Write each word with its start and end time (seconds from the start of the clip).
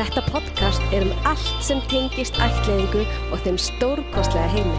Þetta 0.00 0.22
podcast 0.32 0.94
er 0.96 1.04
um 1.04 1.26
allt 1.28 1.48
sem 1.60 1.80
tengist 1.90 2.38
ætliðingu 2.40 3.02
og 3.34 3.42
þeim 3.44 3.58
stórkostlega 3.60 4.46
heimi. 4.48 4.78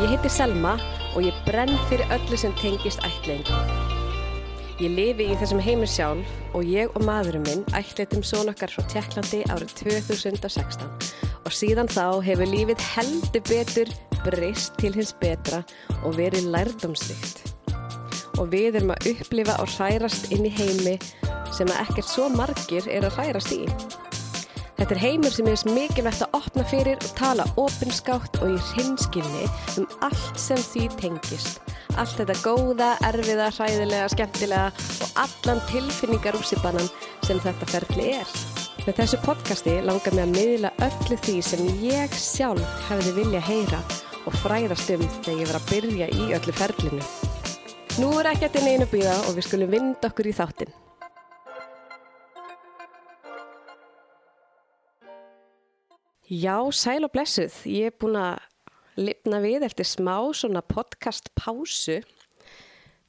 Ég 0.00 0.14
heiti 0.14 0.30
Selma 0.32 0.70
og 1.10 1.26
ég 1.26 1.36
brenn 1.44 1.74
fyrir 1.90 2.08
öllu 2.16 2.38
sem 2.40 2.54
tengist 2.62 3.04
ætliðingu. 3.04 3.58
Ég 4.80 4.96
lifi 4.96 5.26
í 5.28 5.36
þessum 5.36 5.60
heimi 5.60 5.84
sjálf 5.84 6.56
og 6.56 6.64
ég 6.64 6.96
og 6.96 7.04
maðurinn 7.04 7.44
minn 7.44 7.68
ætliðum 7.76 8.24
són 8.24 8.48
okkar 8.54 8.72
frá 8.72 8.88
Tjekklandi 8.88 9.42
árið 9.52 9.76
2016 9.82 10.88
og 11.44 11.52
síðan 11.52 11.92
þá 11.92 12.24
hefur 12.24 12.48
lífið 12.48 12.88
heldur 12.94 13.48
betur 13.52 13.96
breyst 14.24 14.80
til 14.80 14.96
hins 14.96 15.12
betra 15.20 15.60
og 16.00 16.16
verið 16.16 16.48
lærdomsrikt. 16.56 17.50
Og 18.40 18.48
við 18.48 18.80
erum 18.80 18.96
að 18.96 19.12
upplifa 19.12 19.60
og 19.60 19.68
hrærast 19.76 20.32
inn 20.32 20.48
í 20.48 20.56
heimi 20.56 20.96
sem 21.56 21.68
að 21.70 21.82
ekkert 21.86 22.08
svo 22.10 22.28
margir 22.32 22.86
er 22.90 23.06
að 23.08 23.18
hrærast 23.18 23.54
í. 23.56 23.64
Þetta 24.80 24.94
er 24.96 25.00
heimur 25.02 25.34
sem 25.34 25.48
er 25.50 25.62
mikilvægt 25.76 26.22
að 26.24 26.36
opna 26.38 26.62
fyrir 26.70 27.02
og 27.04 27.10
tala 27.18 27.44
opinskátt 27.60 28.38
og 28.40 28.54
í 28.54 28.62
hrinskilni 28.70 29.42
um 29.76 29.88
allt 30.06 30.40
sem 30.40 30.56
því 30.70 30.86
tengist. 31.02 31.60
Allt 32.00 32.16
þetta 32.16 32.38
góða, 32.40 32.94
erfiða, 33.10 33.50
hræðilega, 33.58 34.08
skemmtilega 34.14 34.70
og 35.04 35.20
allan 35.26 35.60
tilfinningar 35.68 36.40
úsipannan 36.40 36.88
sem 37.28 37.42
þetta 37.44 37.68
ferli 37.74 38.08
er. 38.22 38.34
Með 38.86 39.02
þessu 39.02 39.20
podcasti 39.26 39.76
langar 39.84 40.16
mig 40.16 40.24
að 40.24 40.36
miðla 40.38 40.74
öllu 40.88 41.22
því 41.26 41.38
sem 41.44 41.66
ég 41.84 42.16
sjálf 42.16 42.76
hefði 42.88 43.16
vilja 43.20 43.44
heyra 43.50 43.84
og 44.24 44.38
fræðast 44.40 44.94
um 44.96 45.04
þegar 45.20 45.42
ég 45.42 45.50
var 45.50 45.60
að 45.60 45.72
byrja 45.74 46.12
í 46.16 46.30
öllu 46.38 46.56
ferlinu. 46.56 47.08
Nú 48.00 48.14
er 48.16 48.32
ekki 48.32 48.48
að 48.48 48.70
einu 48.70 48.88
býða 48.88 49.18
og 49.26 49.36
við 49.36 49.50
skulum 49.50 49.76
vinda 49.76 50.08
okkur 50.08 50.32
í 50.32 50.38
þáttinn. 50.40 50.72
Já, 56.30 56.62
sæl 56.70 57.02
og 57.02 57.10
blessuð. 57.10 57.50
Ég 57.66 57.88
er 57.90 57.94
búin 57.98 58.14
að 58.14 58.36
lifna 58.94 59.40
við 59.42 59.64
eftir 59.66 59.88
smá 59.88 60.14
svona 60.30 60.60
podcast 60.62 61.26
pásu. 61.34 61.96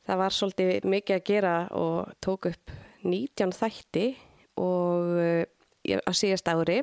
Það 0.10 0.18
var 0.18 0.34
svolítið 0.34 0.88
mikið 0.90 1.18
að 1.20 1.28
gera 1.28 1.52
og 1.78 2.16
tók 2.26 2.48
upp 2.50 2.72
19 3.06 3.52
þætti 3.54 4.08
og 4.58 5.12
uh, 5.22 5.44
á 6.02 6.12
síðast 6.18 6.50
ári 6.50 6.80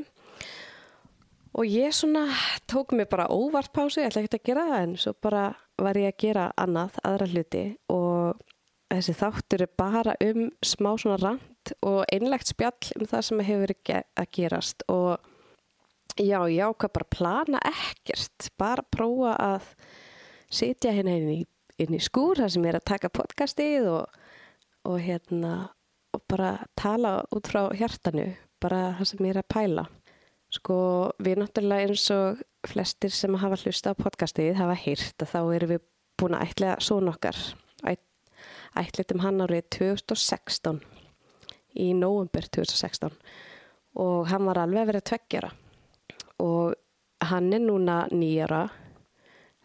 og 1.58 1.66
ég 1.66 1.90
svona 1.90 2.28
tók 2.70 2.94
mig 2.94 3.08
bara 3.10 3.26
óvart 3.26 3.72
pásu, 3.74 3.98
ég 3.98 4.06
ætla 4.06 4.22
ekki 4.22 4.38
að 4.38 4.46
gera 4.46 4.66
það 4.68 4.84
en 4.84 4.94
svo 5.02 5.14
bara 5.18 5.42
var 5.74 5.98
ég 5.98 6.12
að 6.12 6.20
gera 6.22 6.44
annað, 6.54 7.00
aðra 7.02 7.28
hluti 7.32 7.64
og 7.90 8.44
þessi 8.92 9.16
þáttur 9.18 9.66
er 9.66 9.74
bara 9.74 10.14
um 10.22 10.46
smá 10.62 10.92
svona 10.94 11.18
rand 11.18 11.74
og 11.82 12.04
einlegt 12.14 12.54
spjall 12.54 12.94
um 12.94 13.10
það 13.10 13.26
sem 13.26 13.44
hefur 13.48 13.66
verið 13.66 13.92
að 14.14 14.30
gerast 14.38 14.86
og 14.86 15.34
Já, 16.18 16.40
já, 16.50 16.66
hvað 16.74 16.90
bara 16.96 17.06
plana 17.14 17.58
ekkert, 17.62 18.48
bara 18.58 18.82
prófa 18.82 19.36
að 19.38 19.66
sitja 20.50 20.90
hérna 20.90 21.12
inn 21.14 21.28
í, 21.30 21.42
inn 21.78 21.94
í 21.94 22.00
skúr 22.02 22.40
þar 22.40 22.50
sem 22.50 22.64
ég 22.66 22.72
er 22.72 22.78
að 22.80 22.88
taka 22.90 23.10
podcastið 23.14 23.86
og, 23.92 24.16
og 24.90 24.96
hérna 24.98 25.52
og 26.16 26.24
bara 26.26 26.56
tala 26.78 27.20
út 27.30 27.46
frá 27.46 27.68
hjartanu, 27.70 28.32
bara 28.58 28.96
það 28.98 29.10
sem 29.12 29.28
ég 29.28 29.36
er 29.36 29.38
að 29.44 29.54
pæla. 29.54 29.84
Sko, 30.58 30.78
við 31.22 31.38
náttúrulega 31.38 31.86
eins 31.86 32.08
og 32.16 32.42
flestir 32.66 33.14
sem 33.14 33.38
hafa 33.38 33.60
hlusta 33.62 33.94
á 33.94 34.00
podcastið 34.00 34.58
hafa 34.58 34.74
hýrt 34.74 35.22
að 35.22 35.32
þá 35.36 35.38
erum 35.44 35.72
við 35.76 35.86
búin 36.18 36.34
að 36.34 36.48
ætla 36.48 36.74
svona 36.82 37.14
okkar. 37.14 37.38
Ætlitum 38.78 39.22
hann 39.22 39.38
árið 39.46 39.70
2016, 39.78 40.82
í 41.78 41.92
nóvumber 41.94 42.50
2016 42.58 43.14
og 43.98 44.28
hann 44.30 44.46
var 44.50 44.64
alveg 44.64 44.82
að 44.82 44.92
vera 44.92 45.06
tveggjara 45.12 45.54
og 46.42 46.74
hann 47.28 47.52
er 47.52 47.64
núna 47.64 48.04
nýjara 48.12 48.68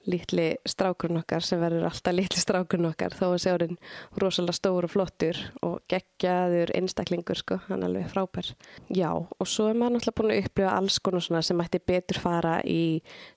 litli 0.10 0.50
strákurinn 0.68 1.22
okkar 1.22 1.46
sem 1.46 1.62
verður 1.62 1.86
alltaf 1.88 2.16
litli 2.16 2.42
strákurinn 2.42 2.90
okkar 2.90 3.14
þó 3.16 3.26
að 3.30 3.38
sé 3.44 3.54
orðin 3.56 3.78
rosalega 4.20 4.58
stór 4.58 4.88
og 4.88 4.92
flottur 4.92 5.40
og 5.64 5.78
geggjaður 5.92 6.74
einstaklingur 6.76 7.40
sko, 7.40 7.60
hann 7.70 7.86
er 7.86 7.92
alveg 7.92 8.10
frábær. 8.12 8.50
Já 8.92 9.12
og 9.14 9.48
svo 9.48 9.70
er 9.70 9.80
maður 9.80 9.98
náttúrulega 9.98 10.18
búin 10.20 10.34
að 10.34 10.42
upplifa 10.44 10.74
alls 10.76 11.00
konar 11.00 11.24
svona 11.24 11.44
sem 11.46 11.64
ætti 11.64 11.82
betur 11.88 12.20
fara 12.24 12.58
í 12.68 12.84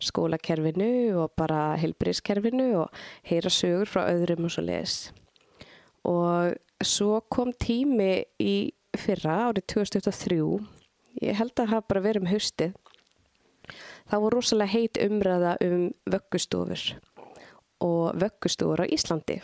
skólakerfinu 0.03 0.91
og 1.23 1.37
bara 1.39 1.77
heilbríðskerfinu 1.83 2.73
og 2.83 3.05
heyra 3.31 3.53
sögur 3.53 3.91
frá 3.91 4.09
öðrum 4.11 4.49
og 4.49 4.57
svo 4.57 4.67
les 4.67 4.97
og 6.07 6.57
svo 6.87 7.21
kom 7.33 7.53
tími 7.55 8.25
í 8.43 8.57
fyrra 8.97 9.47
árið 9.51 9.69
2003 9.77 10.43
ég 11.23 11.39
held 11.39 11.55
að 11.63 11.73
hafa 11.77 11.91
bara 11.93 12.05
verið 12.09 12.27
um 12.27 12.31
haustið 12.33 12.75
Það 14.07 14.23
voru 14.23 14.39
rosalega 14.39 14.73
heit 14.73 15.01
umræða 15.03 15.57
um 15.67 15.89
vöggustofur 16.07 16.83
og 17.83 18.17
vöggustofur 18.21 18.85
á 18.85 18.87
Íslandi. 18.87 19.41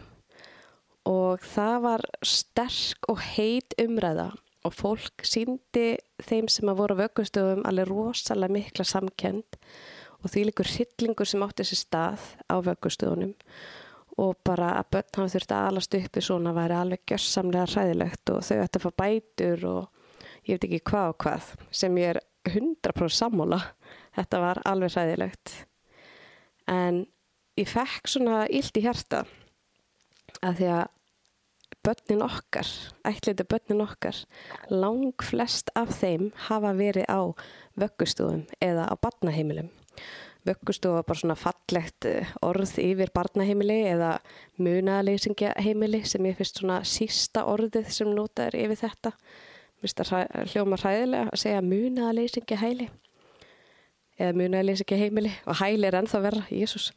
Og 1.09 1.43
það 1.43 1.77
var 1.83 2.05
sterk 2.23 3.09
og 3.11 3.19
heit 3.35 3.75
umræða 3.83 4.31
og 4.63 4.77
fólk 4.79 5.25
síndi 5.27 5.97
þeim 6.23 6.47
sem 6.53 6.71
að 6.71 6.79
voru 6.79 6.95
á 6.95 7.03
vöggustofum 7.03 7.65
alveg 7.67 7.91
rosalega 7.91 8.55
mikla 8.55 8.87
samkend 8.87 9.59
og 10.23 10.31
því 10.31 10.45
líkur 10.49 10.71
hryllingur 10.71 11.29
sem 11.29 11.43
átti 11.43 11.65
þessi 11.65 11.81
stað 11.81 12.27
á 12.47 12.57
vöggustofunum 12.63 13.35
og 14.23 14.37
bara 14.45 14.75
að 14.79 14.91
börn 14.95 15.17
hafa 15.17 15.33
þurft 15.35 15.55
að 15.57 15.69
alast 15.71 15.97
uppi 15.99 16.23
svona 16.23 16.53
væri 16.55 16.77
alveg 16.79 17.03
gjörsamlega 17.09 17.69
hræðilegt 17.73 18.33
og 18.35 18.45
þau 18.47 18.59
ætti 18.61 18.79
að 18.79 18.85
fá 18.85 18.91
bætur 19.03 19.65
og 19.71 19.83
ég 20.47 20.55
veit 20.55 20.67
ekki 20.69 20.83
hvað 20.93 21.13
og 21.13 21.19
hvað 21.25 21.51
sem 21.81 21.99
ég 21.99 22.13
er 22.13 22.21
100% 22.53 23.17
sammóla 23.17 23.61
þetta 24.17 24.41
var 24.43 24.63
alveg 24.69 24.95
hræðilegt. 24.95 25.55
En 26.71 27.05
ég 27.59 27.69
fekk 27.69 28.09
svona 28.09 28.45
illt 28.49 28.79
í 28.79 28.85
hjarta 28.85 29.25
að 30.43 30.59
því 30.61 30.69
að 30.79 30.91
börnin 31.83 32.23
okkar, 32.23 32.69
ætliði 33.09 33.47
börnin 33.51 33.83
okkar 33.83 34.19
lang 34.71 35.25
flest 35.25 35.73
af 35.79 35.91
þeim 35.99 36.31
hafa 36.49 36.75
verið 36.79 37.09
á 37.11 37.21
vöggustofum 37.81 38.45
eða 38.63 38.87
á 38.87 38.95
barnaheimilum. 39.03 39.71
Vöggustofa 40.47 40.99
var 40.99 41.07
bara 41.07 41.19
svona 41.21 41.39
fallegt 41.39 42.07
eh, 42.11 42.31
orð 42.43 42.75
yfir 42.83 43.13
barnaheimili 43.15 43.79
eða 43.93 44.17
munaðleysingjaheimili 44.59 46.03
sem 46.07 46.27
ég 46.27 46.39
finnst 46.39 46.59
svona 46.59 46.81
sísta 46.87 47.45
orðið 47.47 47.93
sem 47.95 48.11
notaður 48.11 48.59
yfir 48.65 48.81
þetta. 48.81 49.13
Vist 49.83 50.03
að 50.03 50.27
hljóma 50.51 50.79
hræðilega 50.83 51.31
að 51.31 51.43
segja 51.45 51.63
munaðleysingjaheili 51.67 52.91
eða 54.19 54.39
munaðilegs 54.39 54.85
ekki 54.85 55.01
heimili 55.01 55.33
og 55.47 55.59
hæli 55.61 55.89
er 55.89 55.99
ennþá 56.01 56.23
verra, 56.25 56.47
Jésús 56.51 56.91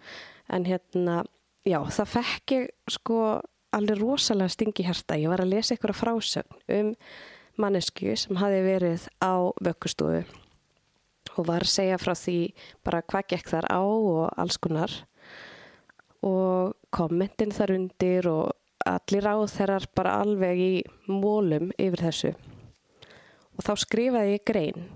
en 0.52 0.66
hérna, 0.68 1.24
já, 1.66 1.80
það 1.82 2.12
fekk 2.16 2.56
ég 2.56 2.96
sko 2.98 3.20
alveg 3.76 4.00
rosalega 4.00 4.54
stingi 4.54 4.86
hérta, 4.88 5.18
ég 5.20 5.32
var 5.32 5.44
að 5.44 5.56
lesa 5.56 5.76
ykkur 5.76 5.96
á 5.96 6.02
frásögn 6.02 6.60
um 6.78 6.96
mannesku 7.60 8.16
sem 8.20 8.40
hafi 8.40 8.64
verið 8.66 9.08
á 9.24 9.52
vöggustofu 9.64 10.24
og 11.36 11.48
var 11.50 11.66
að 11.66 11.74
segja 11.74 12.00
frá 12.00 12.14
því 12.16 12.40
bara 12.86 13.04
hvað 13.04 13.30
gekk 13.34 13.52
þar 13.52 13.68
á 13.68 13.82
og 13.84 14.22
alls 14.40 14.58
konar. 14.62 14.94
Og 16.26 16.76
kommentin 16.96 17.54
þar 17.54 17.76
undir 17.76 18.30
og 18.32 18.54
allir 18.88 19.28
á 19.28 19.36
þeirrar 19.50 19.88
bara 19.98 20.20
alveg 20.24 20.62
í 20.62 20.74
mólum 21.10 21.72
yfir 21.78 22.06
þessu. 22.08 22.34
Og 23.56 23.66
þá 23.66 23.74
skrifaði 23.84 24.38
ég 24.38 24.46
grein 24.48 24.88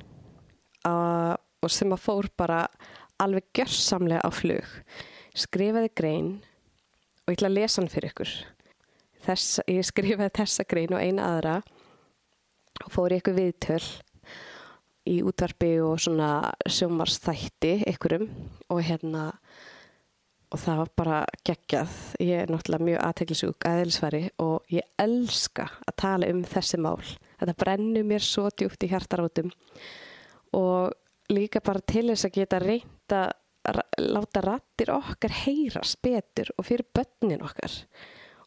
að 0.88 1.38
og 1.64 1.74
sem 1.74 1.92
að 1.94 2.04
fór 2.04 2.30
bara 2.40 2.64
alveg 3.20 3.50
gjörsamlega 3.58 4.24
á 4.24 4.30
flug. 4.32 4.68
Skrifaði 5.36 5.92
grein 5.96 6.30
og 7.26 7.34
ég 7.34 7.40
ætla 7.40 7.52
að 7.52 7.58
lesa 7.60 7.82
hann 7.82 7.92
fyrir 7.92 8.14
ykkur. 8.14 8.36
Þess, 9.26 9.60
ég 9.68 9.88
skrifaði 9.88 10.36
þessa 10.40 10.66
grein 10.70 10.96
og 10.96 11.04
eina 11.04 11.28
aðra 11.34 11.58
og 12.86 12.94
fór 12.94 13.18
ykkur 13.18 13.36
viðtöl 13.36 13.84
í 15.10 15.20
útvarpi 15.26 15.74
og 15.84 16.00
svona 16.02 16.30
sjómarstætti 16.70 17.80
ykkurum 17.90 18.30
og 18.70 18.82
hérna 18.86 19.30
og 20.50 20.62
það 20.64 20.80
var 20.82 20.92
bara 20.98 21.18
geggjað. 21.46 21.98
Ég 22.24 22.44
er 22.44 22.52
náttúrulega 22.52 22.88
mjög 22.88 23.04
aðteglisúk 23.06 23.68
aðeinsværi 23.70 24.24
og 24.42 24.72
ég 24.74 24.88
elska 25.02 25.68
að 25.86 25.98
tala 26.02 26.30
um 26.32 26.42
þessi 26.48 26.80
mál. 26.82 27.04
Þetta 27.40 27.58
brennur 27.62 28.08
mér 28.08 28.26
svo 28.26 28.48
djúpt 28.50 28.86
í 28.86 28.90
hjartarátum 28.92 29.52
og 30.58 30.96
líka 31.30 31.62
bara 31.64 31.82
til 31.86 32.08
þess 32.10 32.28
að 32.28 32.36
geta 32.40 32.60
reynda 32.64 33.22
láta 34.00 34.42
rattir 34.42 34.92
okkar 34.94 35.34
heyrast 35.44 36.00
betur 36.02 36.50
og 36.58 36.66
fyrir 36.68 36.88
börnin 36.96 37.44
okkar. 37.46 37.74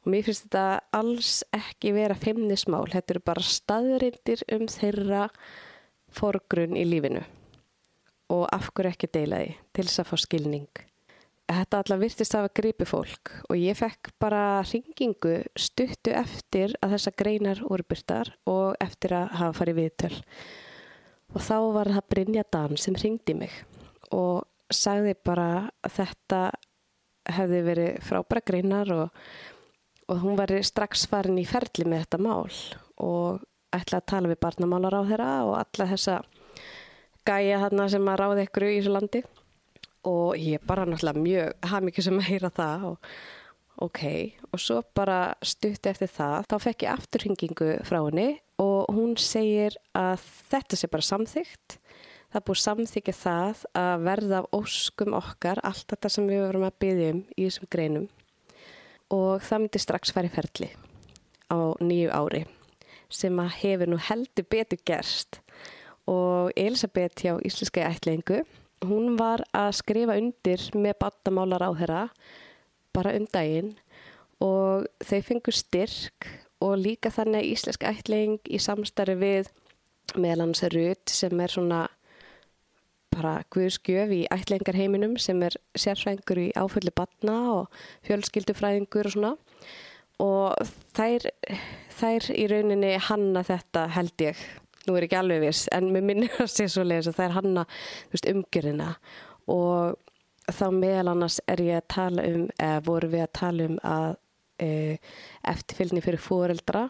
Og 0.03 0.11
mér 0.11 0.25
finnst 0.27 0.49
þetta 0.49 0.81
alls 0.99 1.43
ekki 1.55 1.93
vera 1.95 2.17
feimnismál, 2.19 2.89
þetta 2.91 3.15
eru 3.15 3.23
bara 3.25 3.45
staðrindir 3.47 4.43
um 4.57 4.65
þeirra 4.67 5.29
forgrunn 6.13 6.79
í 6.79 6.87
lífinu. 6.89 7.23
Og 8.33 8.49
af 8.51 8.73
hverju 8.73 8.91
ekki 8.91 9.13
deila 9.15 9.43
því 9.45 9.53
til 9.77 9.85
þess 9.87 10.03
að 10.03 10.11
fá 10.11 10.17
skilning. 10.25 10.83
Þetta 11.53 11.83
allar 11.83 12.01
virtist 12.01 12.35
af 12.35 12.47
að 12.47 12.55
gripi 12.57 12.87
fólk 12.89 13.31
og 13.51 13.59
ég 13.61 13.77
fekk 13.77 14.15
bara 14.23 14.63
ringingu 14.65 15.43
stuttu 15.59 16.15
eftir 16.17 16.73
að 16.81 16.97
þessa 16.97 17.13
greinar 17.19 17.61
voru 17.67 17.85
byrtar 17.85 18.31
og 18.49 18.79
eftir 18.81 19.13
að 19.19 19.35
hafa 19.37 19.59
farið 19.59 19.81
viðtöl 19.83 20.15
og 21.33 21.41
þá 21.41 21.57
var 21.75 21.93
það 21.97 22.09
Brynja 22.13 22.45
Dan 22.53 22.77
sem 22.81 22.97
ringdi 22.99 23.37
mig 23.39 23.55
og 24.13 24.45
sagði 24.73 25.15
bara 25.25 25.49
að 25.85 25.97
þetta 25.97 26.43
hefði 27.33 27.63
verið 27.67 27.99
frábæra 28.05 28.45
greinar 28.45 28.93
og, 28.97 29.25
og 30.11 30.23
hún 30.25 30.37
var 30.39 30.53
strax 30.67 31.07
farin 31.11 31.41
í 31.41 31.47
ferli 31.49 31.87
með 31.89 32.07
þetta 32.07 32.23
mál 32.23 32.53
og 33.03 33.43
ætlaði 33.73 34.01
að 34.03 34.11
tala 34.13 34.33
við 34.33 34.41
barnamálar 34.43 34.99
á 34.99 35.03
þeirra 35.09 35.31
og 35.49 35.55
alla 35.61 35.89
þessa 35.93 36.19
gæja 37.27 37.61
hérna 37.63 37.87
sem 37.91 38.11
að 38.11 38.19
ráði 38.21 38.47
ykkur 38.49 38.67
í 38.69 38.75
þessu 38.79 38.97
landi. 38.97 39.23
Og 40.11 40.35
ég 40.41 40.65
bara 40.67 40.85
náttúrulega 40.89 41.23
mjög 41.23 41.69
haf 41.71 41.85
mikið 41.87 42.07
sem 42.09 42.19
að 42.19 42.29
heyra 42.29 42.51
það 42.51 42.87
og 42.89 43.11
ok, 43.87 44.01
og 44.51 44.61
svo 44.61 44.81
bara 44.95 45.19
stutt 45.47 45.87
eftir 45.89 46.11
það, 46.11 46.49
þá 46.51 46.57
fekk 46.67 46.85
ég 46.85 46.97
afturhingingu 46.97 47.69
frá 47.87 48.01
henni 48.01 48.27
og 48.63 48.95
hún 48.95 49.17
segir 49.19 49.77
að 49.99 50.23
þetta 50.53 50.79
sé 50.79 50.91
bara 50.93 51.11
samþygt 51.11 51.81
það 52.33 52.41
er 52.41 52.47
búið 52.49 52.61
samþykja 52.63 53.13
það 53.19 53.63
að 53.77 54.05
verða 54.07 54.39
af 54.41 54.55
óskum 54.57 55.17
okkar 55.19 55.61
allt 55.69 55.85
þetta 55.93 56.11
sem 56.15 56.29
við 56.31 56.41
vorum 56.47 56.65
að 56.65 56.79
byggja 56.81 57.11
um 57.13 57.21
í 57.37 57.45
þessum 57.45 57.71
greinum. 57.75 58.07
Og 59.13 59.45
það 59.45 59.61
myndi 59.61 59.83
strax 59.83 60.15
færi 60.17 60.31
ferli 60.33 60.71
á 61.53 61.77
nýju 61.85 62.09
ári 62.17 62.47
sem 63.13 63.37
að 63.43 63.57
hefur 63.59 63.93
nú 63.93 63.99
heldur 64.01 64.49
betur 64.49 64.81
gerst. 64.89 65.43
Og 66.09 66.49
Elisabeth 66.57 67.21
hjá 67.21 67.37
Íslenska 67.45 67.85
ætlingu, 67.85 68.41
hún 68.81 69.19
var 69.21 69.45
að 69.53 69.75
skrifa 69.83 70.17
undir 70.17 70.65
með 70.73 70.97
bandamálar 71.05 71.69
á 71.69 71.71
þeirra 71.77 72.03
bara 72.97 73.13
um 73.19 73.29
daginn. 73.29 73.75
Og 74.41 74.89
þau 75.05 75.21
fengur 75.29 75.55
styrk 75.55 76.31
og 76.63 76.79
líka 76.81 77.11
þannig 77.13 77.43
að 77.43 77.51
Íslenska 77.51 77.91
ætling 77.91 78.39
í 78.47 78.61
samstarfi 78.63 79.19
við 79.19 79.51
meðlans 80.19 80.63
Rut 80.73 81.13
sem 81.13 81.41
er 81.41 81.53
svona 81.53 81.83
bara 83.13 83.43
guðskjöf 83.53 84.13
í 84.15 84.23
ætlingarheiminum 84.33 85.19
sem 85.21 85.43
er 85.45 85.57
sérfræðingur 85.79 86.41
í 86.47 86.49
áföllu 86.57 86.93
batna 86.97 87.39
og 87.53 87.83
fjölskyldufræðingur 88.07 89.09
og 89.11 89.15
svona. 89.17 89.33
Og 90.23 90.73
þær, 90.97 91.27
þær 91.99 92.29
í 92.37 92.47
rauninni 92.51 92.95
hanna 93.09 93.43
þetta 93.47 93.87
held 93.97 94.25
ég. 94.25 94.41
Nú 94.87 94.97
er 94.97 95.07
ekki 95.07 95.19
alveg 95.19 95.45
viss, 95.45 95.69
en 95.75 95.93
mér 95.95 96.07
minnir 96.07 96.41
að 96.43 96.51
sé 96.51 96.67
svo 96.71 96.87
leiðis 96.87 97.13
að 97.13 97.21
er 97.27 97.37
hanna 97.37 97.67
umgjörina 98.33 98.89
og 99.51 99.99
þá 100.51 100.67
meðal 100.75 101.13
annars 101.13 101.39
er 101.51 101.63
ég 101.63 101.79
að 101.79 101.89
tala 101.95 102.25
um 102.27 102.49
eða 102.57 102.83
voru 102.87 103.11
við 103.13 103.25
að 103.25 103.33
tala 103.39 103.69
um 103.69 103.77
að 103.87 104.17
eftirfylgni 104.63 106.03
fyrir 106.05 106.23
fóreldra 106.23 106.87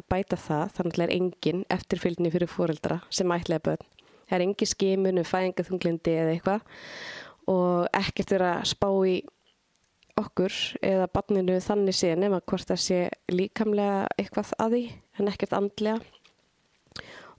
að 0.00 0.06
bæta 0.10 0.38
það, 0.40 0.76
þannig 0.76 1.02
er 1.04 1.14
engin 1.14 1.64
eftirfylgni 1.72 2.30
fyrir 2.32 2.50
fóreldra 2.50 3.00
sem 3.12 3.34
ætlaði 3.34 3.64
börn. 3.68 3.90
Það 4.30 4.36
er 4.36 4.44
engin 4.46 4.70
skimun 4.70 5.20
um 5.20 5.26
fæðingaþunglindi 5.26 6.14
eða 6.22 6.34
eitthvað. 6.36 6.72
Og 7.50 7.88
ekkert 7.98 8.34
er 8.36 8.46
að 8.46 8.68
spá 8.70 8.88
í 9.10 9.16
okkur 10.20 10.54
eða 10.84 11.08
barninu 11.10 11.56
þannig 11.64 11.96
sé 11.96 12.12
nema 12.18 12.40
hvort 12.44 12.68
það 12.68 12.82
sé 12.84 13.00
líkamlega 13.32 14.06
eitthvað 14.20 14.54
að 14.62 14.76
því 14.76 14.82
en 15.18 15.32
ekkert 15.32 15.56
andlega. 15.58 16.00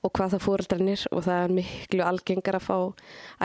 Og 0.02 0.10
hvað 0.18 0.34
það 0.34 0.46
fóreldrarnir 0.48 1.02
og 1.14 1.26
það 1.28 1.44
er 1.46 1.56
miklu 1.60 2.06
algengar 2.08 2.58
að 2.58 2.68
fá 2.68 2.78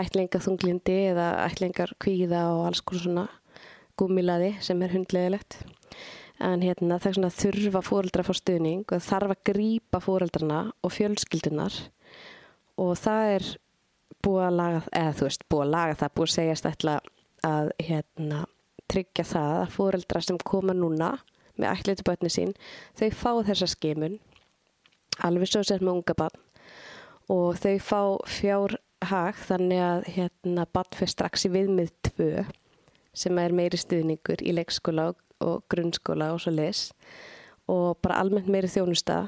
ætlinga 0.00 0.40
þunglindi 0.40 0.96
eða 1.12 1.26
ætlingar 1.44 1.92
kvíða 2.00 2.46
og 2.54 2.62
alls 2.70 2.80
konar 2.80 3.04
svona 3.04 3.26
gúmilaði 4.00 4.54
sem 4.64 4.80
er 4.84 4.94
hundlegilegt 4.96 5.58
en 6.42 6.64
hérna 6.64 6.98
er 6.98 7.16
svona 7.16 7.32
þurfa 7.32 7.82
fóreldra 7.84 8.24
að 8.24 8.30
fá 8.30 8.40
stuðning 8.40 8.84
og 8.92 9.04
þarf 9.04 9.34
að 9.34 9.44
grýpa 9.50 10.00
fóreldrarna 10.04 10.60
og 10.84 10.92
fjölskyldunar 10.92 11.78
og 12.82 12.92
það 13.00 13.30
er 13.36 13.48
búið 14.26 14.44
að 14.46 14.58
laga, 14.58 14.82
eða 14.92 15.14
þú 15.16 15.28
veist 15.28 15.46
búið 15.48 15.64
að 15.64 15.72
laga 15.76 15.98
það, 16.00 16.14
búið 16.16 16.28
að 16.28 16.34
segjast 16.34 16.68
ætla 16.70 16.98
að 17.46 17.72
hérna 17.86 18.42
tryggja 18.90 19.26
það 19.26 19.54
að 19.60 19.74
fóreldra 19.76 20.22
sem 20.22 20.38
koma 20.42 20.74
núna 20.76 21.12
með 21.56 21.72
ætlitu 21.72 22.04
börni 22.06 22.30
sín, 22.32 22.52
þau 22.98 23.08
fá 23.16 23.30
þessa 23.48 23.68
skimun 23.72 24.18
alveg 25.24 25.50
svo 25.50 25.62
sem 25.64 25.80
með 25.80 25.94
unga 25.98 26.16
barn. 26.18 26.42
Og 27.32 27.58
þau 27.58 27.76
fá 27.82 28.00
fjárhag 28.30 29.40
þannig 29.48 29.82
að 29.82 30.08
hérna 30.14 30.66
barn 30.72 30.94
fyrir 30.94 31.14
strax 31.14 31.46
í 31.48 31.52
viðmið 31.54 31.94
tvö 32.10 32.44
sem 33.16 33.38
er 33.40 33.54
meiri 33.56 33.80
stuðningur 33.80 34.44
í 34.44 34.54
leikskóla 34.54 35.10
og 35.10 35.22
grunnskóla 35.70 36.32
og 36.34 36.42
svo 36.42 36.54
les 36.54 36.88
og 37.70 37.98
bara 38.02 38.20
almennt 38.22 38.48
meiri 38.50 38.70
þjónusta 38.70 39.22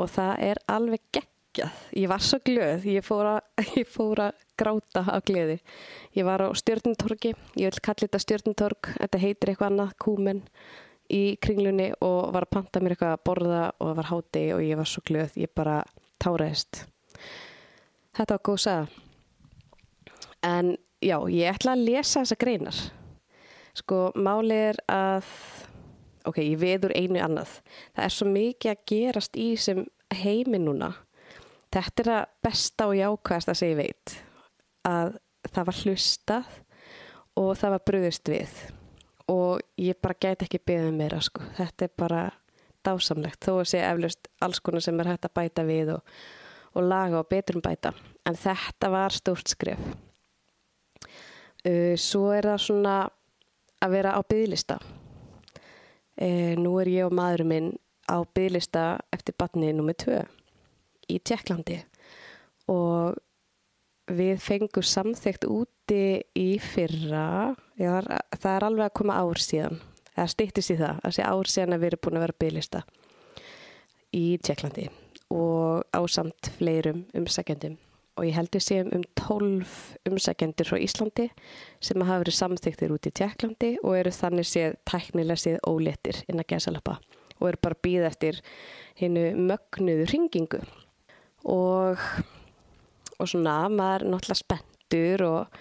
og 0.00 0.08
það 0.10 0.32
er 0.48 0.60
alveg 0.72 1.02
geggjað. 1.12 1.80
Ég 2.00 2.08
var 2.10 2.24
svo 2.24 2.38
glöð, 2.44 2.86
ég 2.88 3.04
fór 3.04 3.28
að, 3.34 3.40
ég 3.80 3.90
fór 3.90 4.22
að 4.28 4.46
gráta 4.58 5.04
á 5.04 5.16
gleði. 5.24 5.58
Ég 6.16 6.26
var 6.28 6.44
á 6.44 6.48
stjórntorki, 6.56 7.34
ég 7.60 7.68
vil 7.68 7.84
kalla 7.84 8.06
þetta 8.06 8.22
stjórntork, 8.24 8.94
þetta 8.96 9.20
heitir 9.22 9.52
eitthvað 9.52 9.72
annað, 9.72 9.92
kúmen 10.00 10.42
í 11.12 11.36
kringlunni 11.44 11.90
og 12.00 12.32
var 12.32 12.46
að 12.46 12.54
panta 12.56 12.80
mér 12.80 12.96
eitthvað 12.96 13.16
að 13.18 13.24
borða 13.28 13.62
og 13.76 13.90
það 13.90 13.98
var 14.00 14.10
háti 14.12 14.44
og 14.56 14.64
ég 14.64 14.80
var 14.80 14.88
svo 14.88 15.04
glöð, 15.04 15.36
ég 15.44 15.52
bara 15.54 15.82
táraðist. 16.22 16.86
Þetta 18.16 18.38
var 18.38 18.44
góð 18.48 18.62
saga. 18.64 18.86
En 20.42 20.74
já, 21.02 21.16
ég 21.30 21.52
ætla 21.52 21.76
að 21.76 21.84
lesa 21.86 22.22
þessa 22.22 22.40
greinar. 22.40 22.80
Sko, 23.76 24.10
máli 24.20 24.58
er 24.68 24.78
að, 24.92 25.28
ok, 26.28 26.42
ég 26.44 26.60
veður 26.60 26.92
einu 26.96 27.22
annað. 27.24 27.54
Það 27.96 28.04
er 28.04 28.14
svo 28.16 28.28
mikið 28.28 28.74
að 28.74 28.84
gerast 28.92 29.38
í 29.40 29.48
sem 29.56 29.86
heimi 30.12 30.60
núna. 30.60 30.92
Þetta 31.72 32.04
er 32.04 32.12
að 32.18 32.34
besta 32.44 32.90
og 32.90 32.98
jákvæðast 32.98 33.52
að 33.52 33.60
segja 33.62 33.80
veit. 33.80 34.14
Að 34.84 35.16
það 35.48 35.68
var 35.70 35.80
hlustað 35.80 36.60
og 37.40 37.50
það 37.58 37.74
var 37.74 37.84
bröðust 37.88 38.28
við 38.28 38.62
og 39.32 39.62
ég 39.80 39.96
bara 40.02 40.18
gæti 40.20 40.46
ekki 40.46 40.60
beðið 40.66 40.96
meira 40.98 41.20
sko. 41.24 41.44
Þetta 41.56 41.86
er 41.86 41.92
bara 41.96 42.22
dásamlegt 42.84 43.46
þó 43.46 43.54
að 43.60 43.68
sé 43.72 43.82
eflust 43.86 44.28
alls 44.42 44.60
konar 44.60 44.84
sem 44.84 45.00
er 45.00 45.12
hægt 45.12 45.28
að 45.28 45.36
bæta 45.38 45.64
við 45.66 45.94
og, 45.96 46.14
og 46.74 46.88
laga 46.88 47.22
og 47.22 47.30
betrum 47.30 47.62
bæta. 47.64 47.94
En 48.26 48.36
þetta 48.38 48.90
var 48.92 49.14
stórt 49.14 49.52
skref. 49.52 49.80
Uh, 51.62 51.94
svo 51.96 52.32
er 52.34 52.50
það 52.50 52.64
svona 52.66 52.96
að 53.82 53.96
vera 53.96 54.14
á 54.16 54.20
bygglista. 54.22 54.78
Uh, 56.22 56.54
nú 56.60 56.76
er 56.82 56.90
ég 56.92 57.08
og 57.08 57.16
maðurum 57.16 57.52
minn 57.52 57.68
á 58.06 58.20
bygglista 58.22 59.00
eftir 59.14 59.36
batni 59.38 59.72
nummið 59.74 60.00
tvö 60.04 60.22
í 61.10 61.18
Tjekklandi 61.18 61.78
og 62.70 63.16
við 64.12 64.40
fengum 64.42 64.84
samþygt 64.84 65.46
úti 65.48 66.20
í 66.36 66.48
fyrra, 66.62 67.54
var, 67.78 68.08
það 68.34 68.56
er 68.56 68.66
alveg 68.66 68.88
að 68.88 68.96
koma 68.98 69.18
ár 69.22 69.40
síðan, 69.40 69.78
það 70.12 70.32
stýttist 70.34 70.74
í 70.74 70.78
það, 70.80 71.00
sé 71.16 71.26
ár 71.26 71.50
síðan 71.50 71.76
að 71.76 71.84
við 71.84 71.92
erum 71.92 72.02
búin 72.04 72.18
að 72.18 72.26
vera 72.26 72.40
bygglista 72.44 72.82
í 74.12 74.26
Tjekklandi 74.42 74.88
og 75.32 75.86
ásamt 75.96 76.52
fleirum 76.58 77.06
umsækjandum 77.16 77.78
og 78.16 78.26
ég 78.28 78.36
heldur 78.36 78.62
séum 78.62 78.90
um 78.92 79.04
12 79.16 79.64
umsækjandur 80.10 80.68
frá 80.68 80.78
Íslandi 80.82 81.28
sem 81.80 82.04
hafa 82.04 82.20
verið 82.22 82.38
samþyktir 82.38 82.92
út 82.92 83.08
í 83.08 83.14
Tjekklandi 83.16 83.72
og 83.82 83.96
eru 83.96 84.12
þannig 84.12 84.48
séð 84.48 84.76
tæknilega 84.88 85.40
séð 85.40 85.58
óletir 85.68 86.20
inn 86.28 86.42
að 86.42 86.50
gesalappa 86.52 86.98
og 87.38 87.48
eru 87.48 87.62
bara 87.64 87.80
býð 87.86 88.06
eftir 88.10 88.40
hinnu 89.00 89.32
mögnuðu 89.48 90.08
ringingu 90.12 90.62
og 91.48 92.00
og 93.22 93.30
svona 93.30 93.68
maður 93.70 94.04
er 94.04 94.10
náttúrulega 94.12 94.40
spenntur 94.40 95.24
og 95.28 95.60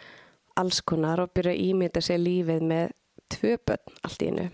alls 0.60 0.82
konar 0.82 1.22
og 1.24 1.32
byrja 1.36 1.54
að 1.56 1.64
ímynda 1.70 2.04
sér 2.04 2.22
lífið 2.22 2.66
með 2.68 2.96
tvö 3.32 3.56
börn 3.68 4.00
allt 4.04 4.26
í 4.26 4.32
innu 4.32 4.48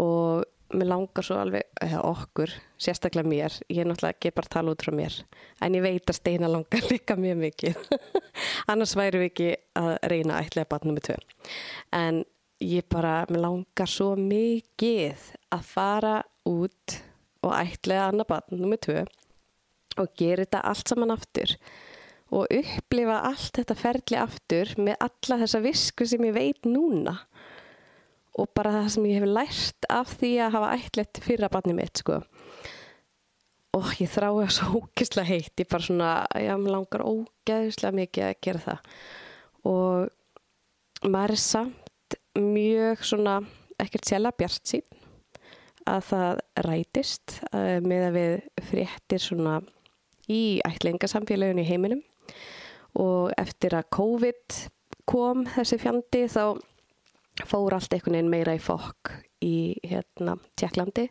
og 0.00 0.48
mér 0.72 0.88
langar 0.90 1.26
svo 1.26 1.38
alveg, 1.42 1.68
eða 1.84 2.02
okkur 2.08 2.52
sérstaklega 2.80 3.28
mér, 3.28 3.56
ég 3.68 3.82
er 3.82 3.88
náttúrulega 3.88 4.16
ekki 4.16 4.34
bara 4.36 4.48
að 4.48 4.54
tala 4.56 4.74
út 4.74 4.84
frá 4.84 4.94
mér, 4.96 5.16
en 5.62 5.78
ég 5.78 5.84
veit 5.84 6.10
að 6.10 6.18
Steina 6.18 6.50
langar 6.50 6.88
líka 6.92 7.16
mjög 7.20 7.40
mikið. 7.46 7.80
Annars 8.72 8.96
væri 8.98 9.22
við 9.22 9.30
ekki 9.30 9.48
að 9.78 9.92
reyna 10.12 10.42
ætlega 10.42 10.70
barnum 10.72 10.98
með 10.98 11.08
tvö. 11.08 11.18
En 11.98 12.22
ég 12.62 12.86
bara, 12.92 13.22
mér 13.30 13.44
langar 13.46 13.90
svo 13.90 14.12
mikið 14.18 15.32
að 15.52 15.66
fara 15.72 16.18
út 16.48 17.00
og 17.42 17.54
ætlega 17.56 18.10
annar 18.10 18.28
barnum 18.28 18.70
með 18.70 18.84
tvö 18.86 19.00
og 20.00 20.12
gera 20.16 20.44
þetta 20.44 20.62
allt 20.70 20.92
saman 20.92 21.12
aftur 21.14 21.56
og 22.32 22.48
upplifa 22.54 23.18
allt 23.28 23.58
þetta 23.58 23.76
ferli 23.76 24.18
aftur 24.18 24.72
með 24.80 24.96
alla 25.04 25.38
þessa 25.42 25.60
visku 25.64 26.06
sem 26.08 26.24
ég 26.28 26.36
veit 26.36 26.68
núna 26.68 27.18
og 28.40 28.48
bara 28.56 28.72
það 28.78 28.88
sem 28.94 29.08
ég 29.10 29.20
hef 29.20 29.28
lært 29.28 29.88
af 29.92 30.12
því 30.20 30.32
að 30.40 30.54
hafa 30.56 30.70
ætlegt 30.78 31.20
fyrra 31.24 31.50
barni 31.52 31.74
mitt 31.76 32.00
sko. 32.00 32.22
Og 33.76 33.92
ég 34.00 34.10
þrái 34.12 34.30
það 34.36 34.50
svo 34.56 34.80
ógeðslega 34.82 35.28
heitt. 35.28 35.52
Ég 35.60 35.68
bara 35.68 35.86
svona, 35.86 36.10
já, 36.36 36.52
mér 36.60 36.74
langar 36.76 37.04
ógeðslega 37.08 37.96
mikið 37.96 38.26
að 38.28 38.40
gera 38.44 38.64
það. 38.66 38.90
Og 39.68 41.08
maður 41.08 41.34
er 41.36 41.42
samt 41.42 42.16
mjög 42.38 43.04
svona 43.08 43.36
ekkert 43.82 44.08
sjálf 44.08 44.36
bjart 44.40 44.68
sín 44.68 44.84
að 45.88 46.04
það 46.12 46.42
rætist 46.68 47.38
með 47.82 48.04
að 48.06 48.16
við 48.16 48.34
fréttir 48.68 49.22
svona 49.22 49.56
í 50.30 50.60
ætlingasamfélaginu 50.68 51.64
í 51.64 51.68
heiminum. 51.68 52.04
Og 53.00 53.32
eftir 53.40 53.74
að 53.76 53.88
COVID 53.96 54.60
kom 55.08 55.46
þessi 55.48 55.80
fjandi 55.80 56.26
þá 56.30 56.44
fór 57.40 57.76
allt 57.76 57.94
einhvern 57.94 58.18
veginn 58.18 58.32
meira 58.32 58.54
í 58.56 58.62
fokk 58.62 59.12
í 59.42 59.54
hérna 59.88 60.36
Tjekklandi 60.58 61.08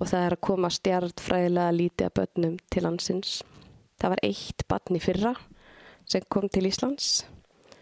og 0.00 0.08
það 0.08 0.26
er 0.26 0.36
að 0.36 0.44
koma 0.46 0.70
stjartfræðilega 0.72 1.76
lítið 1.76 2.06
að 2.06 2.16
börnum 2.20 2.54
til 2.72 2.84
landsins. 2.86 3.32
Það 4.00 4.14
var 4.14 4.22
eitt 4.24 4.64
barn 4.70 4.96
í 4.96 5.02
fyrra 5.02 5.34
sem 6.08 6.24
kom 6.32 6.48
til 6.48 6.68
Íslands 6.70 7.10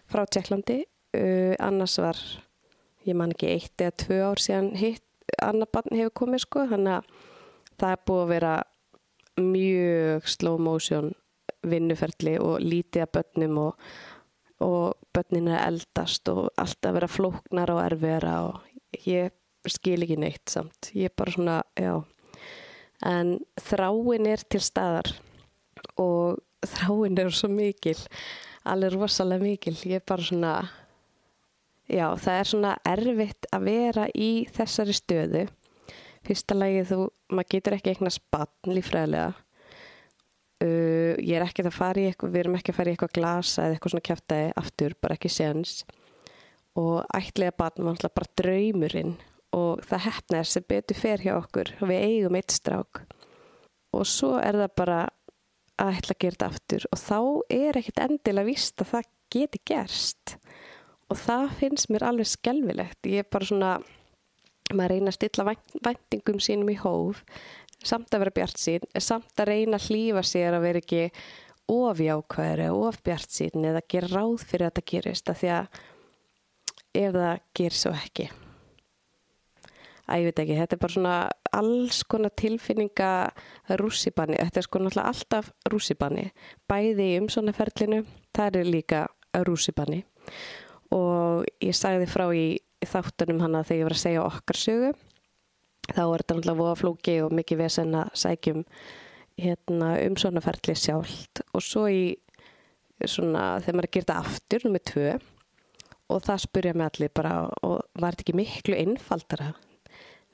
frá 0.08 0.25
Tjekklandi, 0.26 0.80
uh, 1.18 1.54
annars 1.60 1.98
var, 2.00 2.18
ég 3.06 3.16
man 3.18 3.34
ekki, 3.34 3.52
eitt 3.52 3.84
eða 3.84 3.96
tvö 4.02 4.18
ár 4.30 4.42
síðan 4.42 4.72
hitt, 4.80 5.04
annar 5.44 5.68
barn 5.72 5.92
hefur 5.92 6.14
komið 6.25 6.44
sko, 6.46 6.64
þannig 6.70 6.98
að 6.98 7.10
það 7.78 7.94
er 7.94 8.04
búið 8.08 8.22
að 8.22 8.32
vera 8.32 8.54
mjög 9.38 10.30
slow 10.32 10.58
motion 10.58 11.12
vinnuferli 11.68 12.38
og 12.40 12.62
lítið 12.64 13.04
að 13.04 13.12
börnum 13.18 13.60
og, 13.66 13.90
og 14.64 14.98
börnin 15.14 15.50
er 15.52 15.66
eldast 15.66 16.28
og 16.32 16.48
alltaf 16.58 16.96
vera 16.96 17.08
flóknar 17.10 17.70
og 17.74 17.82
erfiðara 17.84 18.34
og 18.48 19.06
ég 19.06 19.32
skil 19.68 20.02
ekki 20.04 20.18
neitt 20.18 20.50
samt. 20.50 20.90
Ég 20.96 21.10
er 21.10 21.16
bara 21.16 21.34
svona, 21.34 21.56
já, 21.78 21.94
en 23.06 23.36
þráin 23.62 24.28
er 24.30 24.44
til 24.50 24.62
staðar 24.64 25.12
og 26.00 26.40
þráin 26.66 27.18
er 27.20 27.30
svo 27.34 27.50
mikil, 27.52 27.98
alveg 28.66 28.96
rosalega 28.96 29.44
mikil. 29.44 29.76
Ég 29.86 30.00
er 30.00 30.06
bara 30.08 30.26
svona, 30.26 30.54
já, 31.86 32.06
það 32.16 32.38
er 32.38 32.52
svona 32.52 32.76
erfitt 32.88 33.50
að 33.52 33.68
vera 33.70 34.08
í 34.14 34.32
þessari 34.54 34.96
stöðu. 34.96 35.44
Fyrsta 36.26 36.56
lagi 36.56 36.82
þú, 36.88 37.04
maður 37.30 37.52
getur 37.54 37.78
ekki 37.78 37.94
eignast 37.94 38.24
bann 38.32 38.74
lífræðilega 38.74 39.36
Uh, 40.58 41.14
ég 41.22 41.36
er 41.38 41.44
ekki 41.44 41.62
að 41.62 41.76
fara 41.76 42.02
í 42.02 42.08
eitthvað, 42.08 42.32
við 42.34 42.40
erum 42.42 42.56
ekki 42.58 42.72
að 42.72 42.78
fara 42.80 42.90
í 42.90 42.96
eitthvað 42.96 43.14
glasa 43.14 43.64
eða 43.64 43.76
eitthvað 43.76 43.92
svona 43.92 44.06
kæftæði 44.08 44.48
aftur, 44.58 44.94
bara 44.98 45.14
ekki 45.14 45.30
séans 45.30 45.74
og 46.78 47.04
ætliða 47.14 47.54
barn 47.58 47.84
var 47.84 47.94
alltaf 47.94 48.14
bara 48.14 48.32
draumurinn 48.38 49.14
og 49.56 49.84
það 49.88 50.04
hefnaði 50.06 50.48
sem 50.50 50.66
betur 50.68 50.98
fer 50.98 51.22
hjá 51.24 51.34
okkur. 51.38 51.72
Og 51.80 51.90
við 51.90 52.04
eigum 52.06 52.38
eitt 52.38 52.54
strák. 52.54 53.02
Og 53.96 54.04
svo 54.06 54.34
er 54.42 54.58
það 54.60 54.74
bara 54.78 54.98
að 55.78 56.00
ætla 56.00 56.14
að 56.14 56.22
gera 56.22 56.36
þetta 56.36 56.50
aftur. 56.52 56.88
Og 56.92 57.00
þá 57.02 57.18
er 57.58 57.78
ekkit 57.80 58.02
endilega 58.04 58.50
vist 58.50 58.82
að 58.82 58.92
það 58.92 59.12
geti 59.32 59.62
gerst. 59.70 60.34
Og 61.08 61.20
það 61.22 61.46
finnst 61.62 61.88
mér 61.92 62.04
alveg 62.10 62.28
skelvilegt, 62.28 63.00
ég 63.08 63.24
er 63.24 63.30
bara 63.32 63.48
svona 63.48 63.72
maður 64.76 64.92
reyna 64.92 65.08
að 65.08 65.16
stilla 65.16 65.46
væntingum 65.86 66.42
sínum 66.44 66.68
í 66.68 66.76
hóf 66.76 67.22
samt 67.85 68.14
að 68.14 68.25
vera 68.25 68.35
bjart 68.40 68.58
sín, 68.61 68.88
samt 68.99 69.38
að 69.38 69.52
reyna 69.52 69.78
að 69.78 69.90
hlýfa 69.90 70.25
sér 70.26 70.56
að 70.56 70.64
vera 70.66 70.82
ekki 70.82 71.04
ofjákvæður 71.68 72.64
eða 72.64 72.82
ofbjart 72.88 73.32
sín 73.32 73.66
eða 73.68 73.85
gera 73.92 74.11
ráð 74.14 74.44
fyrir 74.49 74.68
að 74.68 74.73
þetta 74.73 74.90
gerist 74.92 75.32
að 75.32 75.40
því 75.42 75.50
að 75.54 75.80
ef 76.99 77.16
það 77.18 77.40
gerir 77.58 77.78
svo 77.78 77.94
ekki. 77.94 78.28
Að 80.08 80.23
ég 80.23 80.30
veit 80.30 80.40
ekki, 80.40 80.56
þetta 80.56 80.75
er 80.75 80.80
bara 80.80 80.94
svona 80.94 81.16
alls 81.58 81.99
konar 82.08 82.32
tilfinninga 82.40 83.11
rússibanni, 83.76 84.38
þetta 84.40 84.62
er 84.62 84.64
sko 84.64 84.80
náttúrulega 84.80 85.12
alltaf 85.12 85.50
rússibanni, 85.68 86.25
bæði 86.70 87.11
í 87.11 87.18
umsónaferlinu, 87.20 88.00
það 88.37 88.56
er 88.62 88.70
líka 88.73 89.02
rússibanni. 89.44 90.00
Og 90.97 91.44
ég 91.61 91.76
sagði 91.76 92.08
frá 92.08 92.25
í 92.32 92.47
þáttunum 92.88 93.42
hana 93.44 93.61
þegar 93.66 93.82
ég 93.82 93.88
var 93.90 93.97
að 93.99 94.02
segja 94.06 94.25
okkar 94.25 94.61
sögu 94.62 94.94
þá 95.92 96.02
er 96.04 96.23
þetta 96.23 96.37
náttúrulega 96.37 96.61
voða 96.61 96.78
flóki 96.83 97.18
og 97.25 97.35
mikið 97.37 97.62
vesen 97.62 97.97
að 97.99 98.11
sækjum 98.23 98.64
hérna, 99.38 99.92
um 100.04 100.16
svona 100.18 100.42
ferli 100.45 100.75
sjálft. 100.76 101.42
Og 101.54 101.64
svo 101.64 101.87
í 101.90 102.02
svona 103.07 103.59
þegar 103.62 103.78
maður 103.78 103.95
þetta 104.00 104.21
aftur 104.23 104.64
nummið 104.66 104.87
tvö 104.92 105.11
og 106.09 106.23
það 106.25 106.45
spurja 106.45 106.75
mig 106.75 106.88
allir 106.88 107.12
bara 107.14 107.33
og 107.66 107.76
var 108.00 108.16
þetta 108.16 108.25
ekki 108.25 108.38
miklu 108.38 108.78
einfaldara? 108.78 109.52